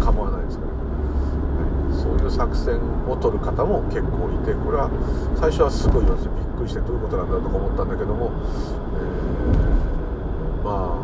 [0.00, 0.78] 構わないですから、は
[1.90, 2.78] い、そういう作戦
[3.10, 4.88] を取る方も結構いてこれは
[5.36, 8.30] 最初はすごい私びっくりしてどういうことなんだろうとか思ったんだけども、
[8.94, 10.94] えー、ま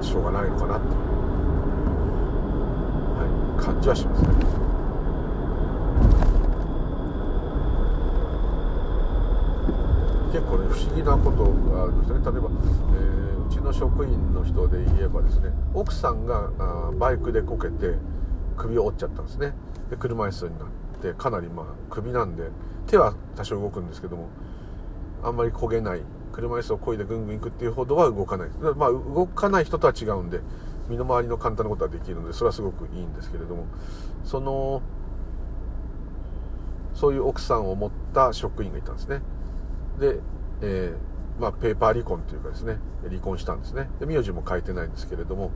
[0.00, 0.96] あしょうがないのかなっていう、
[3.20, 3.28] は
[3.60, 4.28] い、感じはしますね。
[10.32, 12.24] 結構ね不思議なことがあるんですね。
[12.24, 12.48] 例えば、
[12.96, 13.11] えー
[13.62, 16.50] の職員の人で言えばですね奥さんが
[16.98, 17.96] バイクでこけて
[18.56, 19.54] 首を折っちゃったんですね
[19.90, 20.68] で車椅子になっ
[21.00, 22.50] てかなりまあ首なんで
[22.86, 24.28] 手は多少動くんですけども
[25.22, 28.48] あんまり焦げない車椅子を漕いでぐんぐん行くっていうほどは動かない。
[28.76, 30.40] まあ、動かない人とは違うんで、
[30.88, 33.66] 身の回りの簡単なことはできるので、それはすごくいいんですけれども、
[34.24, 34.82] その、
[36.94, 39.20] そういう奥さんを持った職員がいたんですね。
[40.00, 40.18] で、
[40.62, 41.11] えー、
[41.42, 43.90] まあ、ペーパー離婚というかですね、離婚したんですね。
[43.98, 45.50] で、名字も書いてないんですけれども、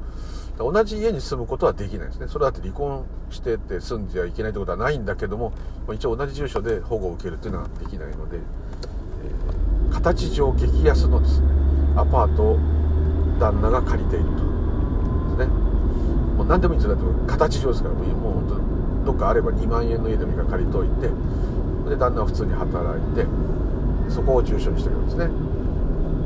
[0.59, 2.27] 同じ家に住むことはできないですね。
[2.27, 5.53] それだって離婚してて住んじゃいけないってことはないんだけども、
[5.87, 11.46] まあ一応同じ住所で保護を受けるっていうのはできないので、えー、形上激安のですね、
[11.94, 12.59] アパートを
[13.38, 14.31] 旦那が借りていると。
[14.33, 14.42] です
[15.38, 15.46] ね。
[16.37, 16.96] もう何でもいいんですよ。
[16.96, 18.61] だって形上ですから、もう本
[19.05, 21.11] 当どっかあれば2万円の家でもいいから借りといて、
[21.88, 23.25] で、旦那は普通に働いて、
[24.09, 25.55] そこを住所にしてるんですね。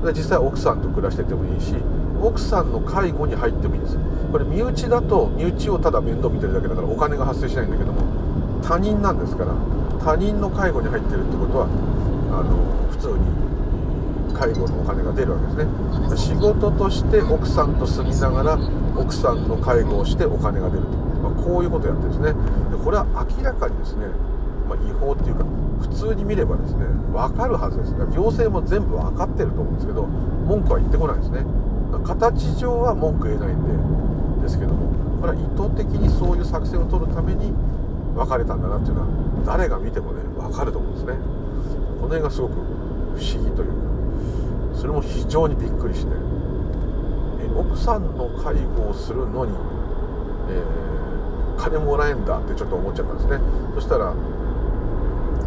[0.05, 1.75] で実際奥さんと暮らしててもいいし
[2.21, 3.99] 奥さんの介護に入ってもいいんです。
[4.31, 8.01] これ身内だと身内をただ面倒見てるだけだからお金が発生しないんだけども
[8.63, 9.55] 他人なんですから
[10.03, 11.67] 他人の介護に入ってるってことは
[12.33, 15.67] あの普通に介護のお金が出るわけですね。
[16.17, 18.59] 仕事として奥さんと住みながら
[18.97, 20.89] 奥さんの介護をしてお金が出ると、
[21.21, 22.41] まあ、こういうことをやってるんですね。
[22.71, 23.05] でこれは
[23.37, 24.07] 明らかにですね、
[24.69, 25.15] まあ、違法
[25.81, 27.95] 普通に見ればですね分かるはずです。
[28.15, 31.45] 行政も全部分かってると思うんですけど文句は言ってこないですね。
[32.05, 33.65] 形上は文句言えないん
[34.39, 37.53] でですけどもこれは意図的にそういう作戦を取るために
[38.15, 39.09] 別れたんだなっていうのは
[39.45, 41.15] 誰が見てもね分かると思うんですね。
[42.01, 42.59] この辺がすごく不
[43.21, 43.73] 思議という
[44.73, 49.53] かそれも非常にびっくりしてえ奥さんの介護をするのに、
[50.49, 53.39] えー、金もらえんだってちょっと思っちゃったんですね。
[53.75, 54.15] そしたら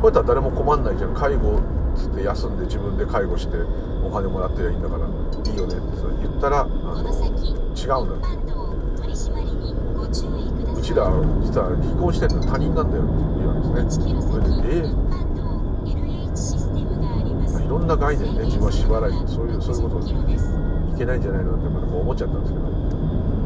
[0.03, 1.13] こうやったら誰も困んないじゃん。
[1.13, 1.61] 介護
[1.95, 3.55] つって休んで自分で介護して
[4.03, 5.07] お金もらってりゃいいんだから。
[5.07, 5.83] いいよねって
[6.21, 8.27] 言ったらあの違うんだ
[10.75, 11.07] うちら
[11.39, 14.11] 実は離婚してるの他人なんだよって言うんですね。
[14.19, 20.09] それでえー、いろんな概念ね自分は縛られてそういうそういうことい
[20.97, 22.65] けないんじゃないのってまだこう思っちゃったんですけど。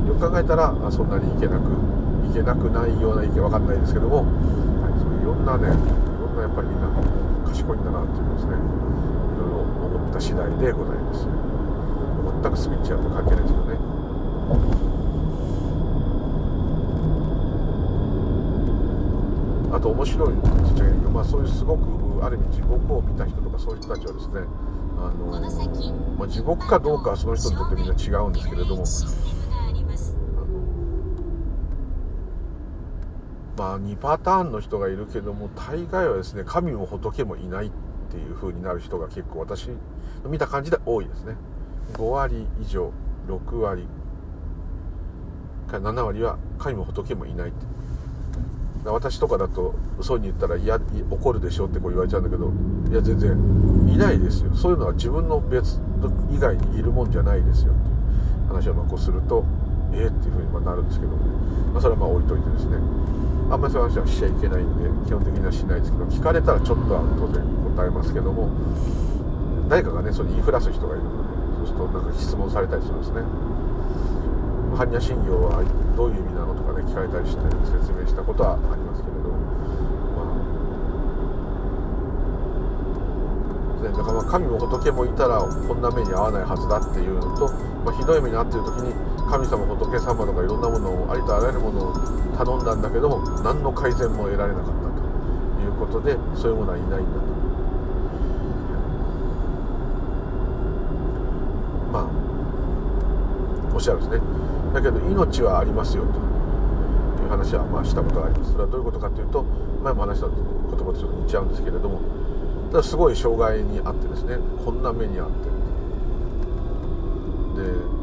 [0.09, 1.69] よく考えたらあそんなにいけなく
[2.31, 6.06] いけなくないような意見わかんないですけども、はい、そういろんなね
[6.37, 6.87] がやっぱりみんな
[7.49, 11.25] 賢いんだなっていうですねいろいろ思った次第でございます。
[11.25, 13.77] 全くスピッチュアルと関係ないですよね。
[19.73, 24.41] あと面白いんですけど、まあ、そういうすごくある意味地獄を見た人とかそういう人たちはですね
[24.97, 25.25] あの、
[26.17, 28.85] まあ、地獄かどうかはその人にとってみんな違うんですけれども
[33.57, 37.71] まあ2パターンの人がいるけども大概はですね神も仏もいないっ
[38.11, 39.69] ていう風になる人が結構私
[40.25, 41.35] 見た感じで多いですね。
[41.93, 42.91] 5割以上
[43.27, 43.87] 6割
[45.67, 47.65] か7割は神も仏もいないって。
[48.85, 52.53] 私とかだとそうに言ったら嫌怒るでしょってこう言われちゃうんだけど
[52.89, 53.31] いや全然
[53.93, 54.55] いないですよ。
[54.55, 55.81] そういうのは自分の別
[56.31, 57.97] 以外にいるもんじゃないですよって。
[58.47, 59.43] 話をまこうすると
[59.93, 61.11] ええ、っていうふうになるんですけど、
[61.73, 62.77] まあ、それはまあ置いといてですね。
[63.49, 67.43] あんまりそういう話はしちゃいけないんで基本的にはしないですけど聞かれたらちょっとは当然
[67.75, 68.49] 答えますけども
[69.69, 73.21] 誰かがねそれ言いふらす人がいるのでそうするとなんか質問されたりするんですね。
[74.77, 75.65] 般若心経は
[75.97, 79.33] どういう意味なのとかね聞かれたりして説明したことはありますけれど
[80.13, 80.37] まあ
[83.81, 87.49] ね、だからまあ神も仏もいたらこんな目に遭わないはずだっていうのと、
[87.85, 88.93] まあ、ひどい目に遭っている時に
[89.29, 91.93] 神様仏様とかいろんなものをありとあらゆるものを
[92.37, 94.87] 頼んだんだけども何の改善も得られなかった
[95.57, 97.37] ということでそういうものはいないんだと。
[101.91, 102.07] まあ
[103.73, 104.21] おっしゃるんですね
[104.73, 106.09] だけど命はありますよと
[107.23, 109.43] いう話はまあしたことがありますそれはどういうことかというと
[109.83, 111.99] 前も話した言葉とちょっと似ちゃうんですけれども
[112.71, 115.57] ただすごい障害にあってですねこんな目にあって
[117.61, 117.96] で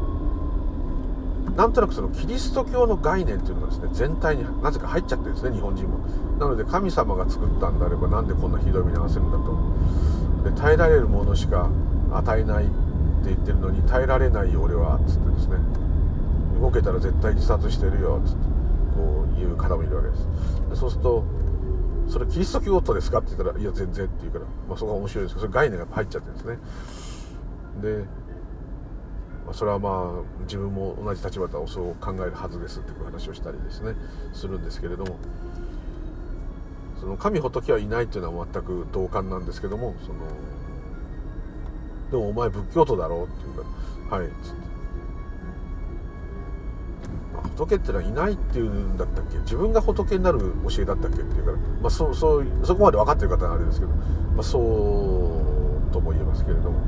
[1.55, 5.99] なんとなくそのキリスト教の概念っていうのがですね全体になぜか入っちゃってるんですね日本人も。
[6.39, 10.49] なので神様が作ったんであればなんでこんなひどい目に遭わせるんだと。
[10.49, 11.69] で耐えられるものしか
[12.11, 12.73] 与えないって
[13.25, 15.57] 言ってるのに耐えられないよ俺はっつってですね。
[16.61, 18.43] 動けたら絶対自殺してるよっつって
[18.95, 19.55] こういう。
[19.55, 20.27] 方もいるわけです
[20.69, 21.23] でそうすると
[22.07, 26.57] それキリスト教徒ですかって言ったらいや全然って言うから、まあ、そこが面白いですけどそれ概念が入っちゃってるんですね。
[27.81, 28.05] で
[29.53, 33.95] それはまあ自分も同じ立場だとそう考えるはずですっていう話をしたりですね。
[34.33, 35.17] するんですけれども
[36.99, 40.19] その神仏はいないっていうのは全く同感なんですけどもその
[42.11, 43.53] でもお前仏教徒だろうっていう
[44.09, 44.59] かはいつって、
[47.33, 49.37] まあ、仏ってのはいないっていうんだったっけ？
[49.39, 56.79] 自分が仏になる教えだったっけっていうから、まあ、そそうそこまで分かってる方はあれですけど、まあ、そうとも言えますけれども。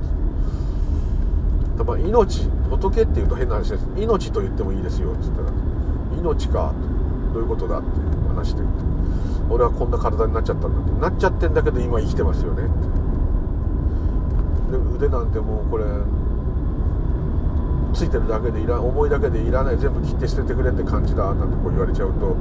[1.83, 3.87] まあ、命仏っていうと変な話です。
[3.95, 5.49] 命と言ってもいいですよって言ったら。
[6.17, 6.73] 命か
[7.33, 7.87] どういうことだって
[8.27, 8.61] 話して
[9.49, 11.01] 俺はこんな体になっちゃったんだって。
[11.01, 12.69] なっちゃってんだけど今生きてますよねっ
[14.71, 14.77] て。
[14.77, 15.85] で腕なんてもうこれ
[17.93, 19.77] ついてるだけでいら重いだけでいらない。
[19.77, 22.35] 全部切って捨ててくれって感じだなんてこう言われちゃうと。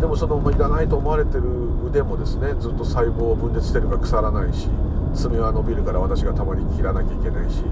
[0.00, 1.42] でもそのいらないと思われてる
[1.84, 4.68] 腕もですねずっと細胞を分裂してるから腐らないし
[5.12, 7.64] 爪は伸びるから私がたまに切らなきゃいけないし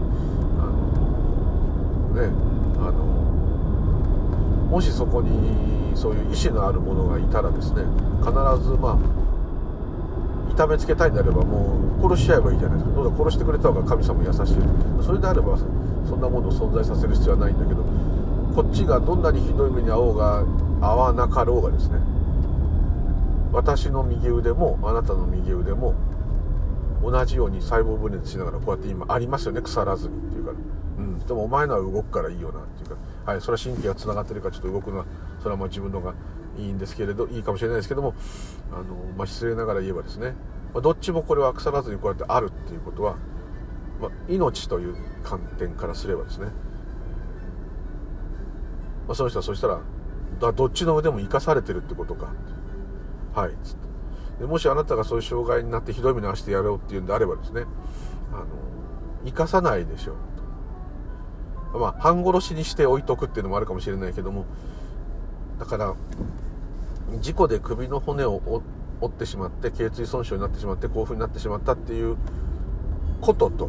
[2.16, 2.31] ね
[2.79, 2.92] あの
[4.70, 7.83] もしそこにそういう意志のある者がいたらですね
[8.20, 8.33] 必
[8.64, 8.98] ずまあ
[10.50, 12.96] 痛めつけたいんであればもう殺しちゃえばいいじゃないですか。
[12.96, 15.05] どうだ殺してくれた方が神様優しい。
[15.05, 15.59] それであれば
[16.09, 17.85] そんなものを存在させる必要はないんだけど
[18.55, 20.44] こっちがどんなにひどい目に遭おうが
[20.81, 21.98] 遭わなかろうがですね
[23.52, 25.94] 私の右腕もあなたの右腕も
[27.02, 29.61] 同じように細胞分裂しながらこうやって今ありますよね。
[29.61, 30.57] 腐らずにっていうから、
[30.98, 32.96] うん、でもお前のは動くからいいよなっていうか、
[33.32, 35.04] はい、それは神経がつながってるからちょっと動くのは
[35.38, 36.14] それはまあ自分のが
[36.59, 38.14] いいんですけれどいいかもしれないですけども
[38.72, 38.85] あの、
[39.16, 40.35] まあ、失礼ながら言えばですね、
[40.72, 43.16] まあ、どっちもこれは腐らずにこうやってあるっていうことは、
[44.00, 46.46] まあ、命という観点からすればですね、
[49.06, 49.80] まあ、その人はそしたら
[50.40, 52.32] だどっちの腕も生かされてるってことか。
[53.35, 53.87] はいつって。
[54.40, 57.64] でもしあなたがそういう障害になってひどい目に遭わせてやろうっていうんであればですね
[58.32, 58.46] あの
[59.24, 60.16] 生かさないでしょう。
[61.72, 64.44] まあ半殺しにして置いとくっていうのもあるかもしれないけども
[65.59, 65.94] だから
[67.20, 68.62] 事故で首の骨を
[69.00, 72.16] 折ってしまって頸椎損傷になってしまって興奮になってしまったっていう
[73.20, 73.68] ことと、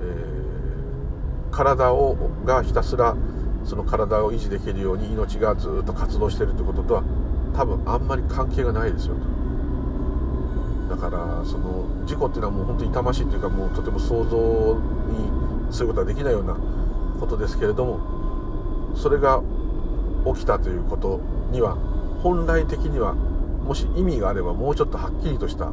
[0.00, 3.16] えー、体をがひたすら
[3.64, 7.04] その体を維持できるように命がずっと活動してるってこととは
[7.54, 9.40] 多分あんまり関係がないですよと。
[10.90, 14.36] だからその事故っていうのはもう本当に痛ましいっていうかもうとても想像
[15.08, 16.56] にすることはできないような
[17.20, 19.42] ことですけれどもそれが
[20.34, 21.76] 起きたということには
[22.22, 25.72] 本来的にはもし意味があればもうちょっとはっきりとした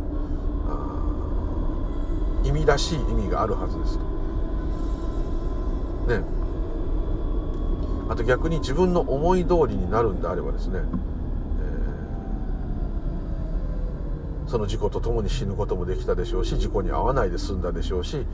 [2.44, 4.06] 意味らしい意味があるはずですと。
[6.14, 6.24] ね
[8.10, 10.80] あと逆に自分の思い通りになるんであればですね
[14.48, 18.26] その事故とともに死ぬこともできたでしょうし事故に遭わないで済んだでしょうし、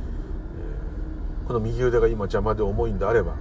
[1.48, 3.36] この右腕が今邪魔で重いんであれば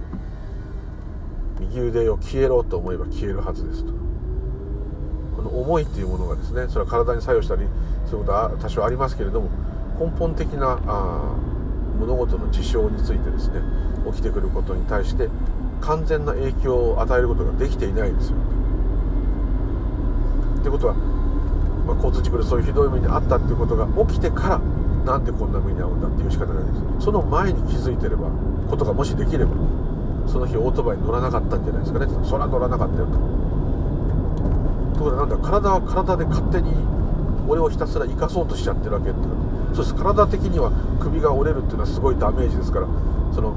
[1.59, 3.93] 右腕を消えろと思えば消えるはずですと
[5.35, 7.65] この思いっていうものがですねそれは体に作用したり
[8.05, 9.49] そういうことは多少ありますけれども
[9.99, 11.35] 根本的なあ
[11.97, 13.61] 物事の事象についてですね
[14.11, 15.29] 起きてくることに対して
[15.81, 18.37] 完全な影響を与えることができていないですよ。
[20.61, 20.95] ってことは
[21.85, 24.61] まあ、交通事故でそういうひどい目に遭ったっていうことが起きてから
[25.05, 27.05] なんでこんな目に遭うんだっていう仕方ないです。
[27.05, 28.27] その前に気づいてれば
[28.69, 29.51] ことがもしできれば
[30.27, 32.07] その日オートバイに乗らなかったんじゃないですかね。
[32.23, 33.11] そら乗らなかったよと。
[34.97, 36.71] ところでなんだ体は体で勝手に
[37.47, 39.19] 俺をひたすら生かそうとしちゃってるわけって
[39.73, 42.87] そして体的には首が折れるっていうのはすごいダメージですから。
[43.33, 43.53] その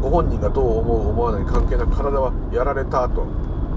[0.00, 3.26] ご本人がどう思う思わない関係なく体はやられたと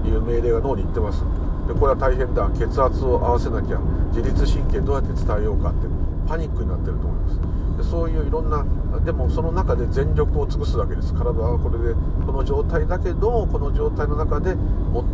[0.06, 1.24] いう命令が脳に言ってます。
[1.66, 2.48] でこれは大変だ。
[2.54, 3.78] 血圧を合わせなきゃ
[4.14, 5.89] 自律神経どうやって伝えようかって
[6.30, 7.82] パニックになってると思います。
[7.82, 8.64] でそういういろんな
[9.04, 11.12] でもその中で全力を尽くすわけです。
[11.12, 14.54] 体はこれでこの状態だけどこの状態の中で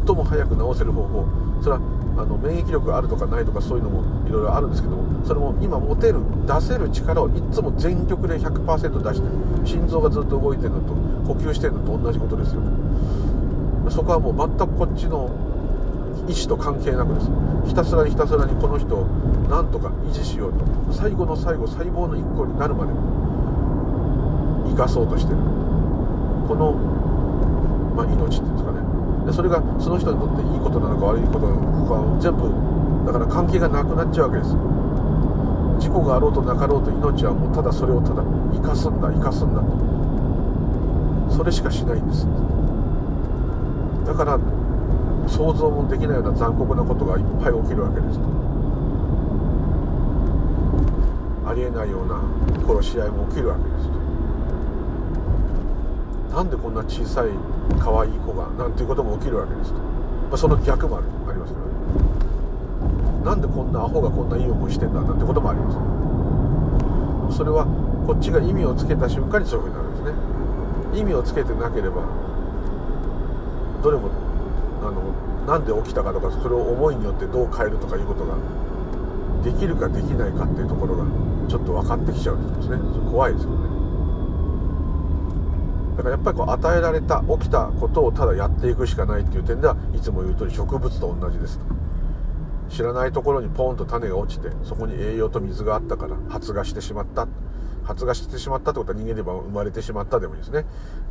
[0.07, 1.25] 最も早く治せる方法。
[1.63, 1.81] それは
[2.19, 10.93] あの免疫力があるとかないとかそういうのもいろいろあるんですけどもそれも今持てる出せる力をいつも全力で100%出してる心臓がずっと動いてるのと
[11.33, 12.61] 呼吸してるのと同じことですよ。
[13.89, 15.31] そこはもう全くこっちの
[16.29, 17.31] 意思と関係なくです。
[17.67, 19.07] ひたすらにひたすらにこの人を
[19.49, 20.65] なんとか維持しようと。
[20.93, 22.93] 最後の最後細胞の一個になるまで。
[24.71, 25.39] 生かそうとしてる。
[26.49, 26.73] この、
[27.97, 28.81] まあ、命っていうんですかね。
[29.27, 32.49] でそれがその人にとっていいことなのか悪いことなのか全部
[33.07, 34.51] だから関係がなくなっちゃうわけです。
[35.79, 41.37] 事故があろうとなかろうと命はもうただそれをただ生かすんだ生かすんだと。
[41.37, 42.27] それしかしないんです。
[44.07, 44.39] だから
[45.29, 48.25] 想像もできないような残酷なことがいっぱい起きるわけですと。
[51.49, 52.21] ありえないような
[52.67, 53.97] 殺し合いも起きるわけですと。
[56.37, 57.31] なんでこんな小さい
[57.79, 59.83] 可愛い子がなんていうことも起きるわけですと、ま
[60.35, 61.73] あ、その逆もあるありますからね。
[63.25, 65.71] なんでこんなアホがこんないい思いしてんだなんてこともありま
[67.31, 67.39] す。
[67.39, 67.67] それは
[68.07, 71.01] こっちが意味をつけた瞬間にそういうふうになるんですね。
[71.01, 72.03] 意味をつけてなければ
[73.83, 74.11] どれも
[74.91, 78.35] のなんで起きたかとかそれを思いによってどう変えるとかいうことが
[79.45, 81.05] できるかできないかっていうところが
[81.49, 82.79] ちょっと分かってきちゃうんですね。
[83.11, 83.69] 怖いですよね。
[85.97, 91.59] だからやっぱりこう与えられた起きたことをただやっていくしかないっていう点ではいつも言う通り植物と同じです
[92.69, 97.27] 知らないところにポンと種が落ちてそこに栄養と水があったから発芽してしまった。
[97.85, 100.65] 発芽してしまったってことは人間で言えば生まれてしまったでもいいですね。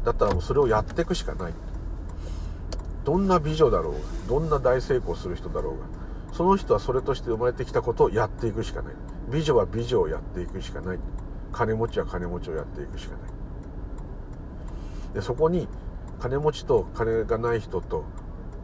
[0.04, 1.54] だったらもうそれをやっていくしかない。
[3.06, 5.86] どんな美女だろうがどんな大成功する人だろうが
[6.34, 8.94] その人はそれとして生まれてきたことをやっていくしかない。
[9.32, 11.00] 美女は美女をやっていくしかない。
[11.54, 13.30] 金持ちは金持ちをやっていくしかない。
[15.14, 15.70] でそこに
[16.20, 18.04] 金持ちと金がない人と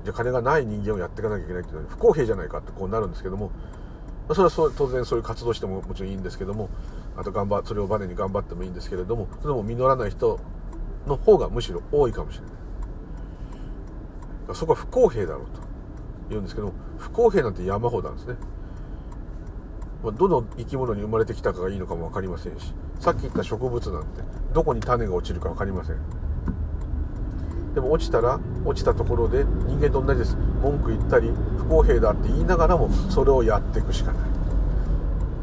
[0.04, 3.52] じゃ金がない人間をやっていかなきゃいけないっていうのは不公平じゃないかってこうなるんですけども
[4.30, 6.70] それは当然そういう活動してももちろんいいんですけども
[7.16, 10.40] あと頑張それをバネに頑張ってもいいんですけれどもそれも実らない人
[11.08, 12.61] の方がむしろ多いかもしれない。
[14.54, 15.62] そこは不公平だろうと
[16.30, 18.36] 言うんですけど不公平なんて山ほどなんですね、
[20.04, 24.22] ま、どの生き物に生まれてきたかがいいのかも分かりませんしさっき言った植物なんて
[24.54, 25.98] どこに種が落ちるか分かりません。
[27.74, 30.36] でも落ちたら落ちたところで人間と同じです。
[30.62, 34.30] 文句言ったり不公平だって言いながらもそれをやっていくしかない。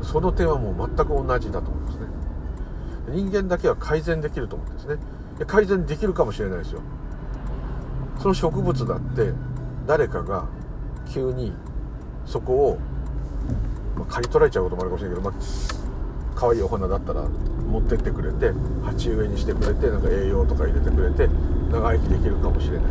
[0.02, 2.06] その点はもう全く同じだと思いますね。
[3.09, 4.96] 人間だけは改善できると思うんですね。
[5.46, 6.80] 改善できるかもしれないですよ。
[8.20, 9.32] その植物だって
[9.86, 10.46] 誰かが
[11.12, 11.52] 急に
[12.26, 12.78] そこを、
[13.96, 15.40] まあ、刈り取られちゃうこともあるかもしれないけど、まあ、
[16.34, 18.52] 可愛いお花だったら持ってってくれて
[18.84, 21.28] 鉢植えにしてくれてなんか栄養とか入れてくれて
[21.70, 22.82] 長生きできるかもしれない。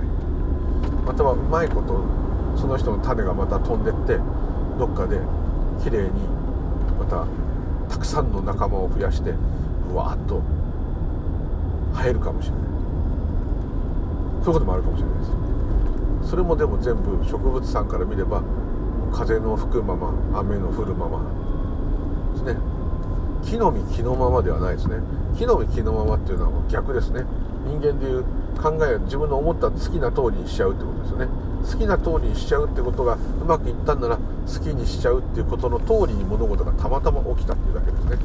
[1.06, 2.04] またはうまいこと
[2.60, 4.20] その人の種がまた飛んでって
[4.78, 5.20] どっかで
[5.84, 6.10] 綺麗に
[7.00, 7.26] また
[7.90, 9.34] たくさんの仲間を増やして
[9.92, 10.42] うわっと
[11.94, 12.62] 生えるかもしれない。
[14.48, 15.26] そういうこともあるかもしれないで
[16.24, 16.30] す。
[16.30, 18.42] それもでも全部植物さんから見れば
[19.12, 21.20] 風の吹くまま雨の降るまま
[22.32, 22.56] ですね。
[23.44, 25.00] 木の実木のままではないですね。
[25.38, 27.26] 木の実木のままっていうのは逆ですね。
[27.68, 28.24] 人間でいう
[28.56, 31.28] 考えを自分の思った好きな通りにしちゃうってことですよね。
[31.70, 34.22] 好きな通りにしちゃうってことがうまくいったんなら好
[34.64, 38.18] きにしちゃうっていうことの通りに物事がたまたま起きたっていうだけですね。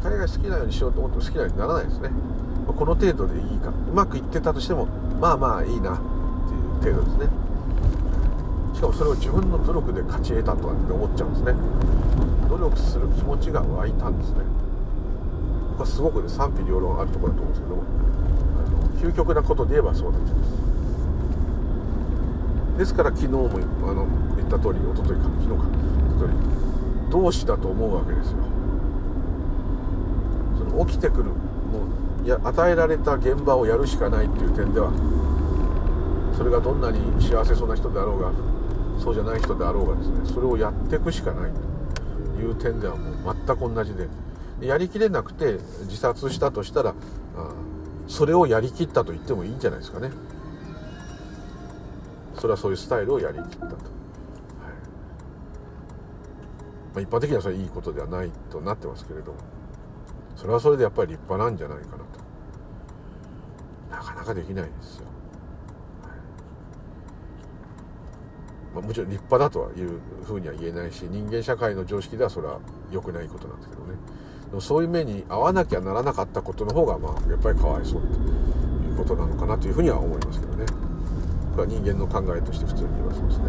[0.00, 2.10] 大概好きなようにしようと思っても好きなようにならないですね。
[2.66, 3.70] この程度でいいか。
[3.70, 4.86] うまくいってたとしても
[5.24, 6.00] まあまあいいなっ
[6.82, 7.28] ていう程度ですね。
[8.74, 11.54] しかもそれを自分の努力で勝ち得たとかって思っちゃうんですね。
[12.50, 14.44] 努力する気持ちが湧いたんですね。
[15.78, 17.84] これすごくね賛否両論あるところだと思うんですけども
[19.00, 20.50] 究極なことで言えばそうなっちゃいます。
[22.76, 24.06] ですから昨日もあの
[24.36, 25.64] 言った通り一昨日か昨日か
[26.18, 26.34] 一昨日
[27.10, 28.36] 同志だと思うわけですよ。
[30.58, 31.34] その起きてくるもう
[32.28, 34.90] や与えられた現場をやるしかないっていう点では
[36.36, 38.32] それがどんなに幸せそうな人であろうが
[38.98, 44.08] そうじゃない人であろうがですねそれをやっていくしかないという点ではもう全く同じで
[44.60, 46.94] やりきれなくて自殺したとしたら
[48.06, 50.10] それをやりきったと言ってもいいんじゃないですかね。
[52.36, 53.76] それはそういうスタイルをやりきったと、はい。
[56.92, 59.38] まあ、一般的にはそれいいことではないとなってますけれども
[60.36, 62.04] それはそれでやっぱり立派なんじゃないかな。
[64.04, 65.06] かなかできないですよ、
[68.74, 73.94] まあ、もちろん立派だとはいうふうには言えないし人間社会の常識ではそれは良くないことなんですけどね。
[74.46, 80.66] でもそういう目に合わなきゃならなかったことの方がまあやっぱりかわいそうということなのかなというふうには思いますけどね。
[81.56, 83.44] 人間の考えとして普通に言われますね。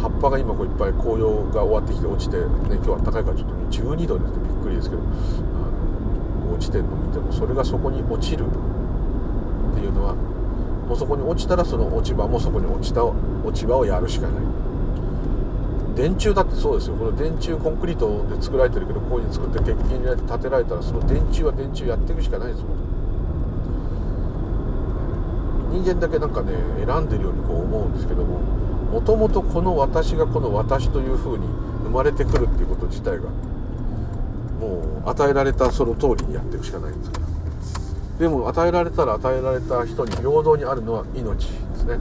[0.00, 2.44] 葉っぱが今こういっぱい紅葉が終わってきて落ちて、ね、
[2.76, 5.02] 今日は暖かいからちょっと12度になってびっくりですけど。
[6.58, 8.48] 落ちてるのを見てもそれがそこに落ちるっ
[9.74, 13.14] ていうのはもうそこに落ちたらその落ち葉もそこに落ちた落
[13.52, 14.42] ち葉をやるしかない。
[15.94, 16.96] 電柱だってそうですよ。
[16.96, 22.78] この電柱コンクリートで作られてるけどこういうふうに作って鉄筋に建てられたらその電柱は電柱やっていくしかないですもん。
[25.70, 26.52] 人間だけなんかね
[26.84, 28.38] 選んでるようにこう思うんですけども
[28.90, 31.46] もともとこの私がこの私という風に
[31.84, 33.28] 生まれてくるっていうこと自体が
[34.60, 37.26] もう与えられたその通りにやっていくしかないんですから
[38.18, 41.98] でも与えられたら与えられた人に平等にあるのは命ですね。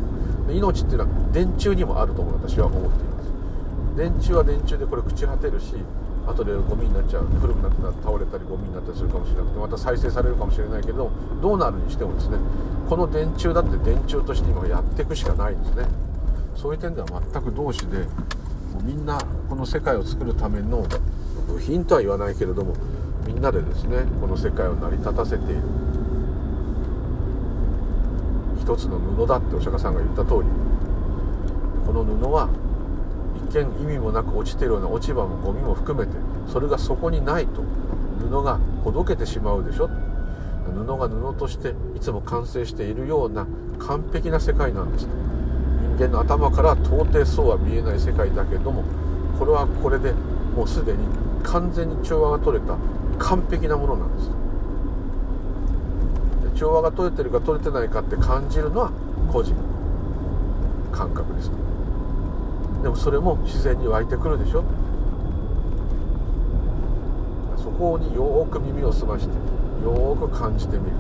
[0.50, 3.98] 命っていうのは電柱にもあると私は思っています。
[3.98, 5.76] 電柱は電柱でこれ朽ち果てるし
[6.26, 12.38] 後でゴミになっちゃう古くなって倒れたりゴミになったりするかもしれなくてまた再生されるかもしれないけどどうなるにしてもですね
[12.90, 15.86] この電柱だって電柱として今やっていくしかないんですね。
[16.56, 18.00] そういう点では全く同志で
[18.74, 20.84] もうみんなこの世界を作るための
[21.48, 22.76] 部品とは言わないけれども
[23.26, 25.62] みんなでですねこの世界を成り立たせている。
[28.60, 30.50] 一つの布だってお釈迦さんが言った通り
[31.86, 32.50] この布は
[33.50, 36.18] 一見意味もなく落ちてるような落ち葉もゴミも含めて
[36.52, 37.64] それがそこにないと
[38.20, 39.90] 布がほどけてしまうでしょ。
[40.68, 43.48] 布が布としていつも完成しているような
[43.80, 45.08] 完璧な世界なんです。
[45.98, 48.84] 人間の頭から到底そうは見えない世界だけども
[49.40, 50.12] これはこれで
[50.56, 51.00] もうすでに
[51.48, 52.76] 完全に調和が取れた
[53.20, 54.30] 完璧なものなんです。
[56.54, 58.92] で調和が取れてるか取れてないかって感じるのは
[59.32, 59.56] 個人
[60.92, 61.52] 感覚です。
[62.84, 64.64] でもそれも自然に湧いてくるでしょ。
[67.58, 69.34] そこによく耳を澄まして
[69.84, 70.92] よく感じてみる。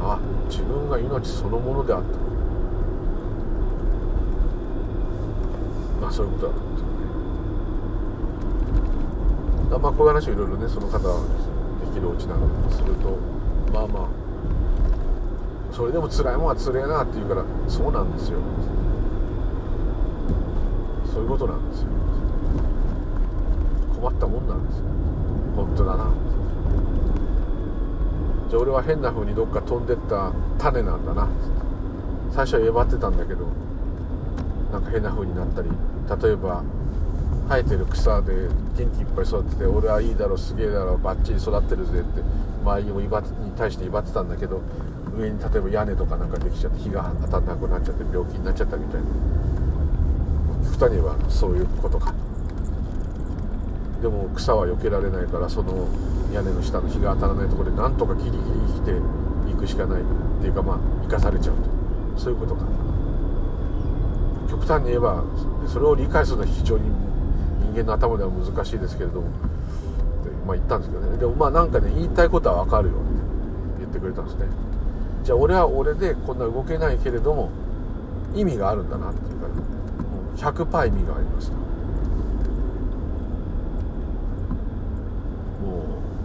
[0.00, 0.18] あ
[0.48, 2.06] 自分が命そのものであった。
[6.00, 6.91] まあそういうことだと思うん
[9.78, 11.04] まあこういう話をいろいろねその方で
[11.94, 13.16] きるおうちなんですると
[13.72, 14.08] まあまあ
[15.72, 18.38] それでも辛いもんは辛いなって言うからそうなんですよ。
[21.12, 21.88] そういうことなんですよ。
[23.96, 24.84] 困ったもんなんですよ。
[25.56, 26.10] 本当だな。
[28.50, 31.28] じゃあ俺は変な風にどっか飛んでった種なんだな。
[32.32, 33.46] 最初はえばってたんだけど
[34.72, 35.68] なんか変な風になったり
[36.22, 36.62] 例えば
[37.48, 42.22] 生えてる草で元気いっぱい育ってて俺はいいだろすげえだろうバッチリ育ってるぜって
[42.62, 43.08] 周りにもに
[43.56, 44.60] 対して威張ってたんだけど
[45.16, 49.06] 上に例えば屋根とかなんかできちゃって日が当たんなくなっちゃって病気になっちゃったみたいな。
[50.64, 52.14] 極端にはそういうことか。
[54.00, 55.86] でも草は避けられないからその
[56.32, 60.00] 屋根の下の日が当たらないところでなんとかギリギリ生きていくしかない。
[60.00, 60.04] っ
[60.40, 61.56] ていうかまあ生かされちゃう
[62.16, 62.20] と。
[62.20, 62.64] そういうことか。
[64.48, 65.22] 極端に言えば
[65.66, 66.90] それを理解するのは非常に
[67.72, 69.28] 間の頭では難しいですけれども。
[70.46, 71.16] まあ言ったんですけどね。
[71.18, 73.02] でもまあなんかね言いたいことは分かるよって
[73.78, 74.46] 言ってくれたんですね。
[75.22, 77.50] じゃあ俺は俺でこんな動けないけれども
[78.34, 81.52] 意味があるんだなっていうから100%意味がありました。
[81.52, 81.62] も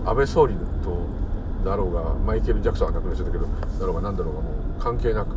[0.06, 0.98] う安倍総理と
[1.64, 5.36] だろうがマイケル・ジャクソンは亡くなっちゃったけどだろうが何だろうがもう関係なく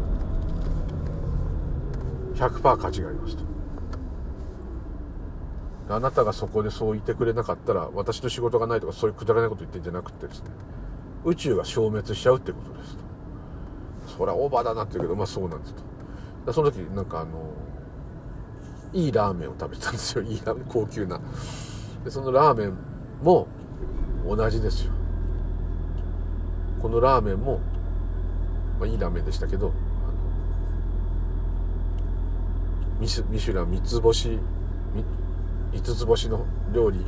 [2.37, 3.50] 100%価値がありました。
[5.95, 10.51] あなたがそこでそう言ってくれなかったら私の仕事がないとかそういうくだらないこと言ってんじゃなくてですね
[11.25, 13.01] 宇宙が消滅しちゃうってことですと。
[14.19, 15.75] それはオーバーだなって言うけどまあそうなんです
[16.47, 16.53] と。
[16.53, 17.53] その時なんかあの
[18.93, 20.23] いいラーメンを食べてたんですよ。
[20.25, 21.21] いいラーメン高級な。
[22.05, 22.75] でそのラーメン
[23.23, 23.47] も
[24.27, 24.93] 同じですよ。
[26.81, 27.61] このラーメンも、
[28.79, 29.73] まあ、いいラーメンでしたけど
[32.99, 34.39] ミシミシュラン三つ星
[35.73, 37.05] 5つ星の料理。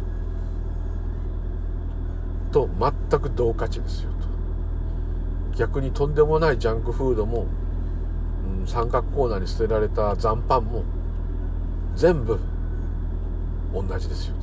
[2.52, 4.28] と全く同価値ですよと。
[5.56, 7.46] 逆にとんでもないジャンクフードも、
[8.60, 10.84] うん、三角コーナーに捨てられた残飯も
[11.96, 12.38] 全部
[13.74, 14.34] 同じですよ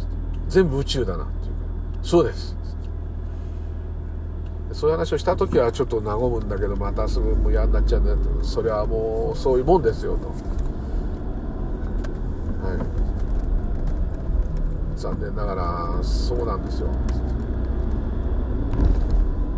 [0.47, 1.53] 全部宇宙だなっていう
[2.01, 2.57] そうです。
[4.71, 8.43] そういう話をした時はちょっと和むんだけどまたすぐもう嫌になっちゃうんだと。
[8.43, 10.27] それはもうそういうもんですよと。
[10.27, 10.33] は
[12.75, 12.98] い。
[14.99, 16.89] 残念ながらそうなんですよ。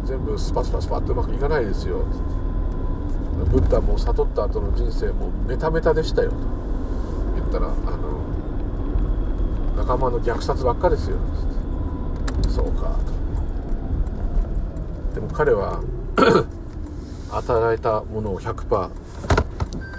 [0.05, 2.05] 全部スパスパスパッとうまくいかないですよ。
[3.51, 6.29] ブッダも悟った後の人生もメタメタでしたよ。
[6.29, 6.35] と
[7.35, 8.21] 言ったらあの
[9.77, 11.17] 仲間の虐殺ばっかですよ。
[12.47, 12.99] そうか。
[15.15, 15.81] でも彼は
[17.33, 18.89] 与えたものを100%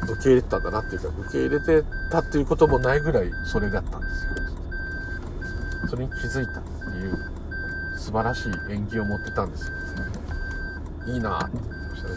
[0.05, 1.83] 受け入れてたんだなっていうか受け入れて
[2.13, 4.12] たっていうこともないぐらいそれだったんです。
[5.93, 7.19] それに気づいたっていう
[7.99, 9.75] 素晴らしい縁起を持ってたんですよ
[11.07, 12.15] いいなって思いましたね。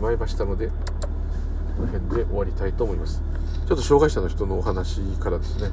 [0.00, 0.72] まいましたのでこ
[1.82, 3.22] の辺で終わりたいと思います。
[3.68, 5.70] ちょっと障害者の人のお話からですね。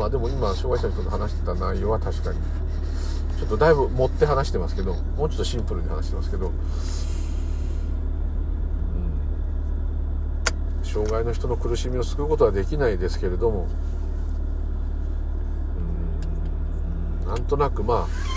[0.00, 2.38] まあでも今障害者の人の話してた内容は確かに。
[3.38, 6.52] ちょっとだいぶ持って話してますけどもうちょっとシンプルに話してますけど、うん、
[10.84, 13.66] 障害の人の苦しみを救うことはできないですけれども。
[17.24, 17.28] うん。
[17.28, 18.30] なんとなくまあ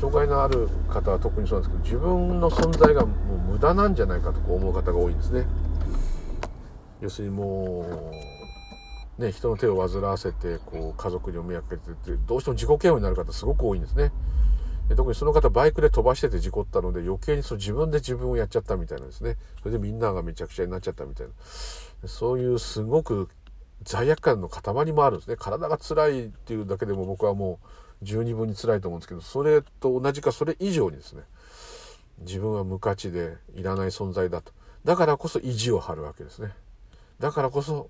[0.00, 3.12] 障害のある方は特にそうなんですけど自分の存在がも
[3.48, 5.44] う無駄なんじゃないかと思う方が多いんですね。
[7.02, 8.43] 要するにもう
[9.18, 14.12] ね人の手を煩わせてこう家族にお迷惑かけててどうしても自己嫌悪になる方すごく多いんですね
[14.88, 19.36] で特にその方バイクで飛ばしてて事故ったので余計にその自分で自分をやっちゃったみたいなんですね。
[19.62, 21.32] それでみんながめちゃくちゃになっちゃったみたいな。
[22.06, 23.30] そういうすごく
[23.82, 25.36] 罪悪感の塊もあるんですね。
[25.38, 27.60] 体が辛いっていうだけでも僕はも
[28.02, 31.22] う十二分に辛いと思うんですけど、それと同じかそれ以上にですね、
[32.20, 34.52] 自分は無価値でいらない存在だと。
[34.84, 36.52] だからこそ意地を張るわけですね。
[37.20, 37.88] だからこそ、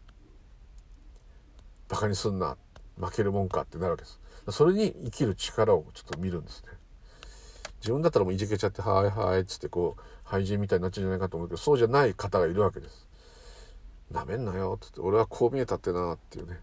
[1.90, 2.56] 馬鹿にすんな、
[2.98, 4.20] 負けるもんかってなるわけです。
[4.50, 6.70] それに生きる力をちょっと見るんですね。
[7.80, 13.08] 自分だったらもういじけちゃって、はいはいっつってこう、廃人みたいになっちゃうんじゃないかと思うけど、そうじゃない方がいるわけです。
[14.10, 16.60] なめんなよ、つって、俺はこう見えたってなっていうね。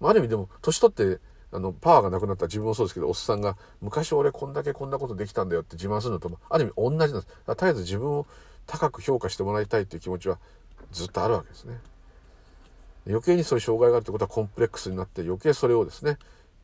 [0.00, 7.28] まあ、ある意味でも、年取って、あの、パワーがなくなった自分もそうですけど、おっさんが、昔俺こんだけこんなことできたんだよって自慢するのとも、ある意味同じなんです。
[7.46, 8.26] 絶えず自分を
[8.66, 10.38] 高く評価してもらいたいっていう気持ちは
[10.90, 11.78] ずっとあるわけですね。
[13.06, 16.18] 余計にそういう障害があるってことはコンプレックスになって余計それをですね、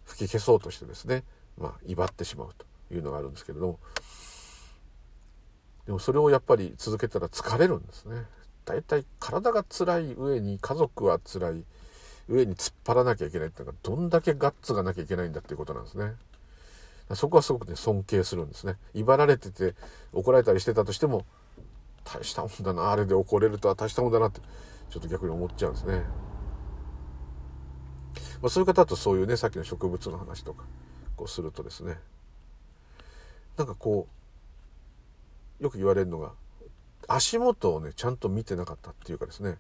[0.05, 1.25] 吹き消そうとしてですね、
[1.59, 2.71] まあ、威張ってしまうと。
[2.95, 3.79] いうのがあるんですけれども。
[5.87, 8.25] でもそれをやっぱり続けたら疲れるんですね。
[8.65, 11.65] 大体体が辛い上に家族は辛い
[12.29, 16.15] 上に突っ張らなきゃいけないっていうのがどんだけガッツがなきゃいけないんだっていうことなんですね。
[17.15, 18.77] そこはすごくね尊敬するんですね。
[18.95, 19.75] 威張られてて
[20.13, 21.25] 怒られたりしてたとしても
[22.05, 24.41] 大したもんだなあれで怒れるとは大したもんだなって
[24.91, 26.05] ちょっと逆に思っちゃうんですね。
[28.43, 30.65] まあ、そういう方とそういうねさっきの植物の話とか
[31.17, 31.99] こうするとですね。
[33.57, 34.09] なんかこ
[35.61, 36.33] うよく言われるのが
[37.07, 39.59] 足元をねちゃんと見てなかったっていうかですね。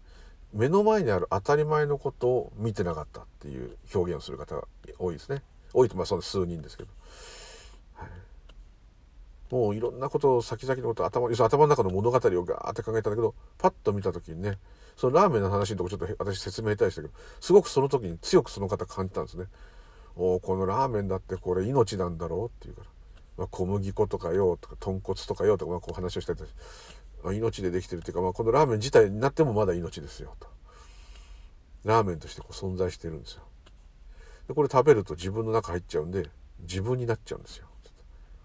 [0.52, 4.64] 目の前にある当たり前のことを見てなかったっていう表現をする方が
[4.98, 5.42] 多いですね。
[5.72, 6.88] 多いとまあその数人ですけど、
[9.50, 14.58] もういろんなことを先々のこと頭頭の中の物語をガーって考えたんだけどパッと見た時にね
[14.96, 19.46] そのラーメンの話のとこちょっと私説明したいしたけどすごくその時に強くその方感じたんですね。
[20.16, 22.86] おおこのラーメンだってこれ命なんだろうっていうから。
[23.40, 26.50] まあ、小麦粉とかよとか豚骨とかよとか、まあ、こう話をしたりとか、
[27.24, 30.46] まあ、命でできてるっていうか、まあ、このラーメン自体になってもまだ命ですよと。
[31.86, 33.42] ラーメンとしてこう存在してるんですよ。
[34.46, 36.28] でこれ食べると自分の中入っちゃうんで
[36.60, 37.66] 自分になっちゃうんですよ。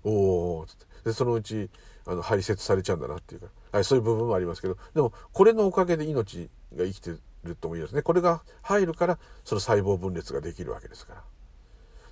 [0.05, 0.84] おおって。
[1.05, 1.69] でそのうち
[2.05, 7.11] あの排泄されちゃうんだなっていうか、はい、そういう部分もありますけどでもこれのおかげで命が生きて
[7.43, 8.01] るとも言えますね。
[8.01, 11.23] これが入るからその細胞分裂ができるわけですから。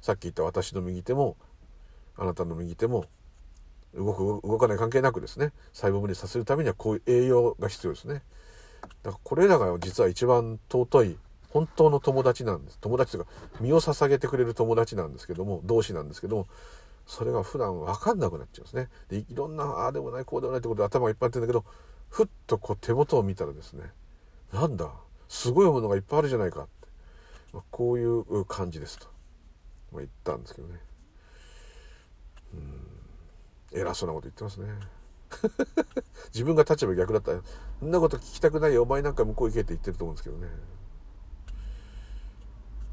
[0.02, 1.38] さっき言った私の右手も
[2.18, 3.06] あなたの右手も
[3.96, 5.52] 動く動かない関係なくですね。
[5.72, 8.22] 細胞分裂させるためにはこういう栄養が必要ですね。
[9.02, 11.18] だからこれらが実は一番尊い
[11.50, 12.80] 本当の友達なんです。
[12.80, 13.32] 友達というか
[13.62, 16.48] 身を捧げてくれる友達なんですけども同志なんですけども
[17.06, 18.90] それが普段分かんなくなっちゃうんですね。
[19.10, 21.66] でいろんなああでもないこうでもないってことで頭がいっぱいあってんだけど
[22.10, 23.92] ふっとこう手元を見たらですね
[24.54, 24.92] なんだ
[25.28, 26.70] すごいものがいっぱいあるじゃないかって、
[27.54, 29.08] まあ、こういう感じですと、
[29.92, 30.80] まあ、言ったんですけどね。
[32.54, 33.80] うん。
[33.80, 34.68] 偉そうなこと言ってますね。
[36.32, 37.42] 自分が立場逆だったら
[37.80, 38.84] そんなこと聞きたくないよ。
[38.84, 40.48] お前なんか向こう行けって言ってると思うんですけどね。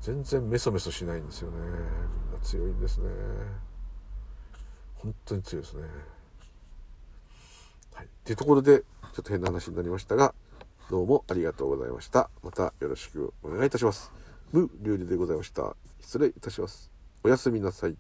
[0.01, 1.59] 全然メソメソしないんですよね。
[1.59, 3.11] みんな強いんですね。
[5.03, 5.83] 本当に強いですね。
[7.95, 8.07] はい。
[8.07, 8.85] っていうところでちょ
[9.21, 10.35] っと変な話になりましたが
[10.91, 12.31] どうもありがとうございました。
[12.43, 14.13] またよろしくお願いいたします。
[14.53, 15.77] 無流理でございました。
[16.01, 16.91] 失礼いたします。
[17.23, 17.97] おやすみなさい。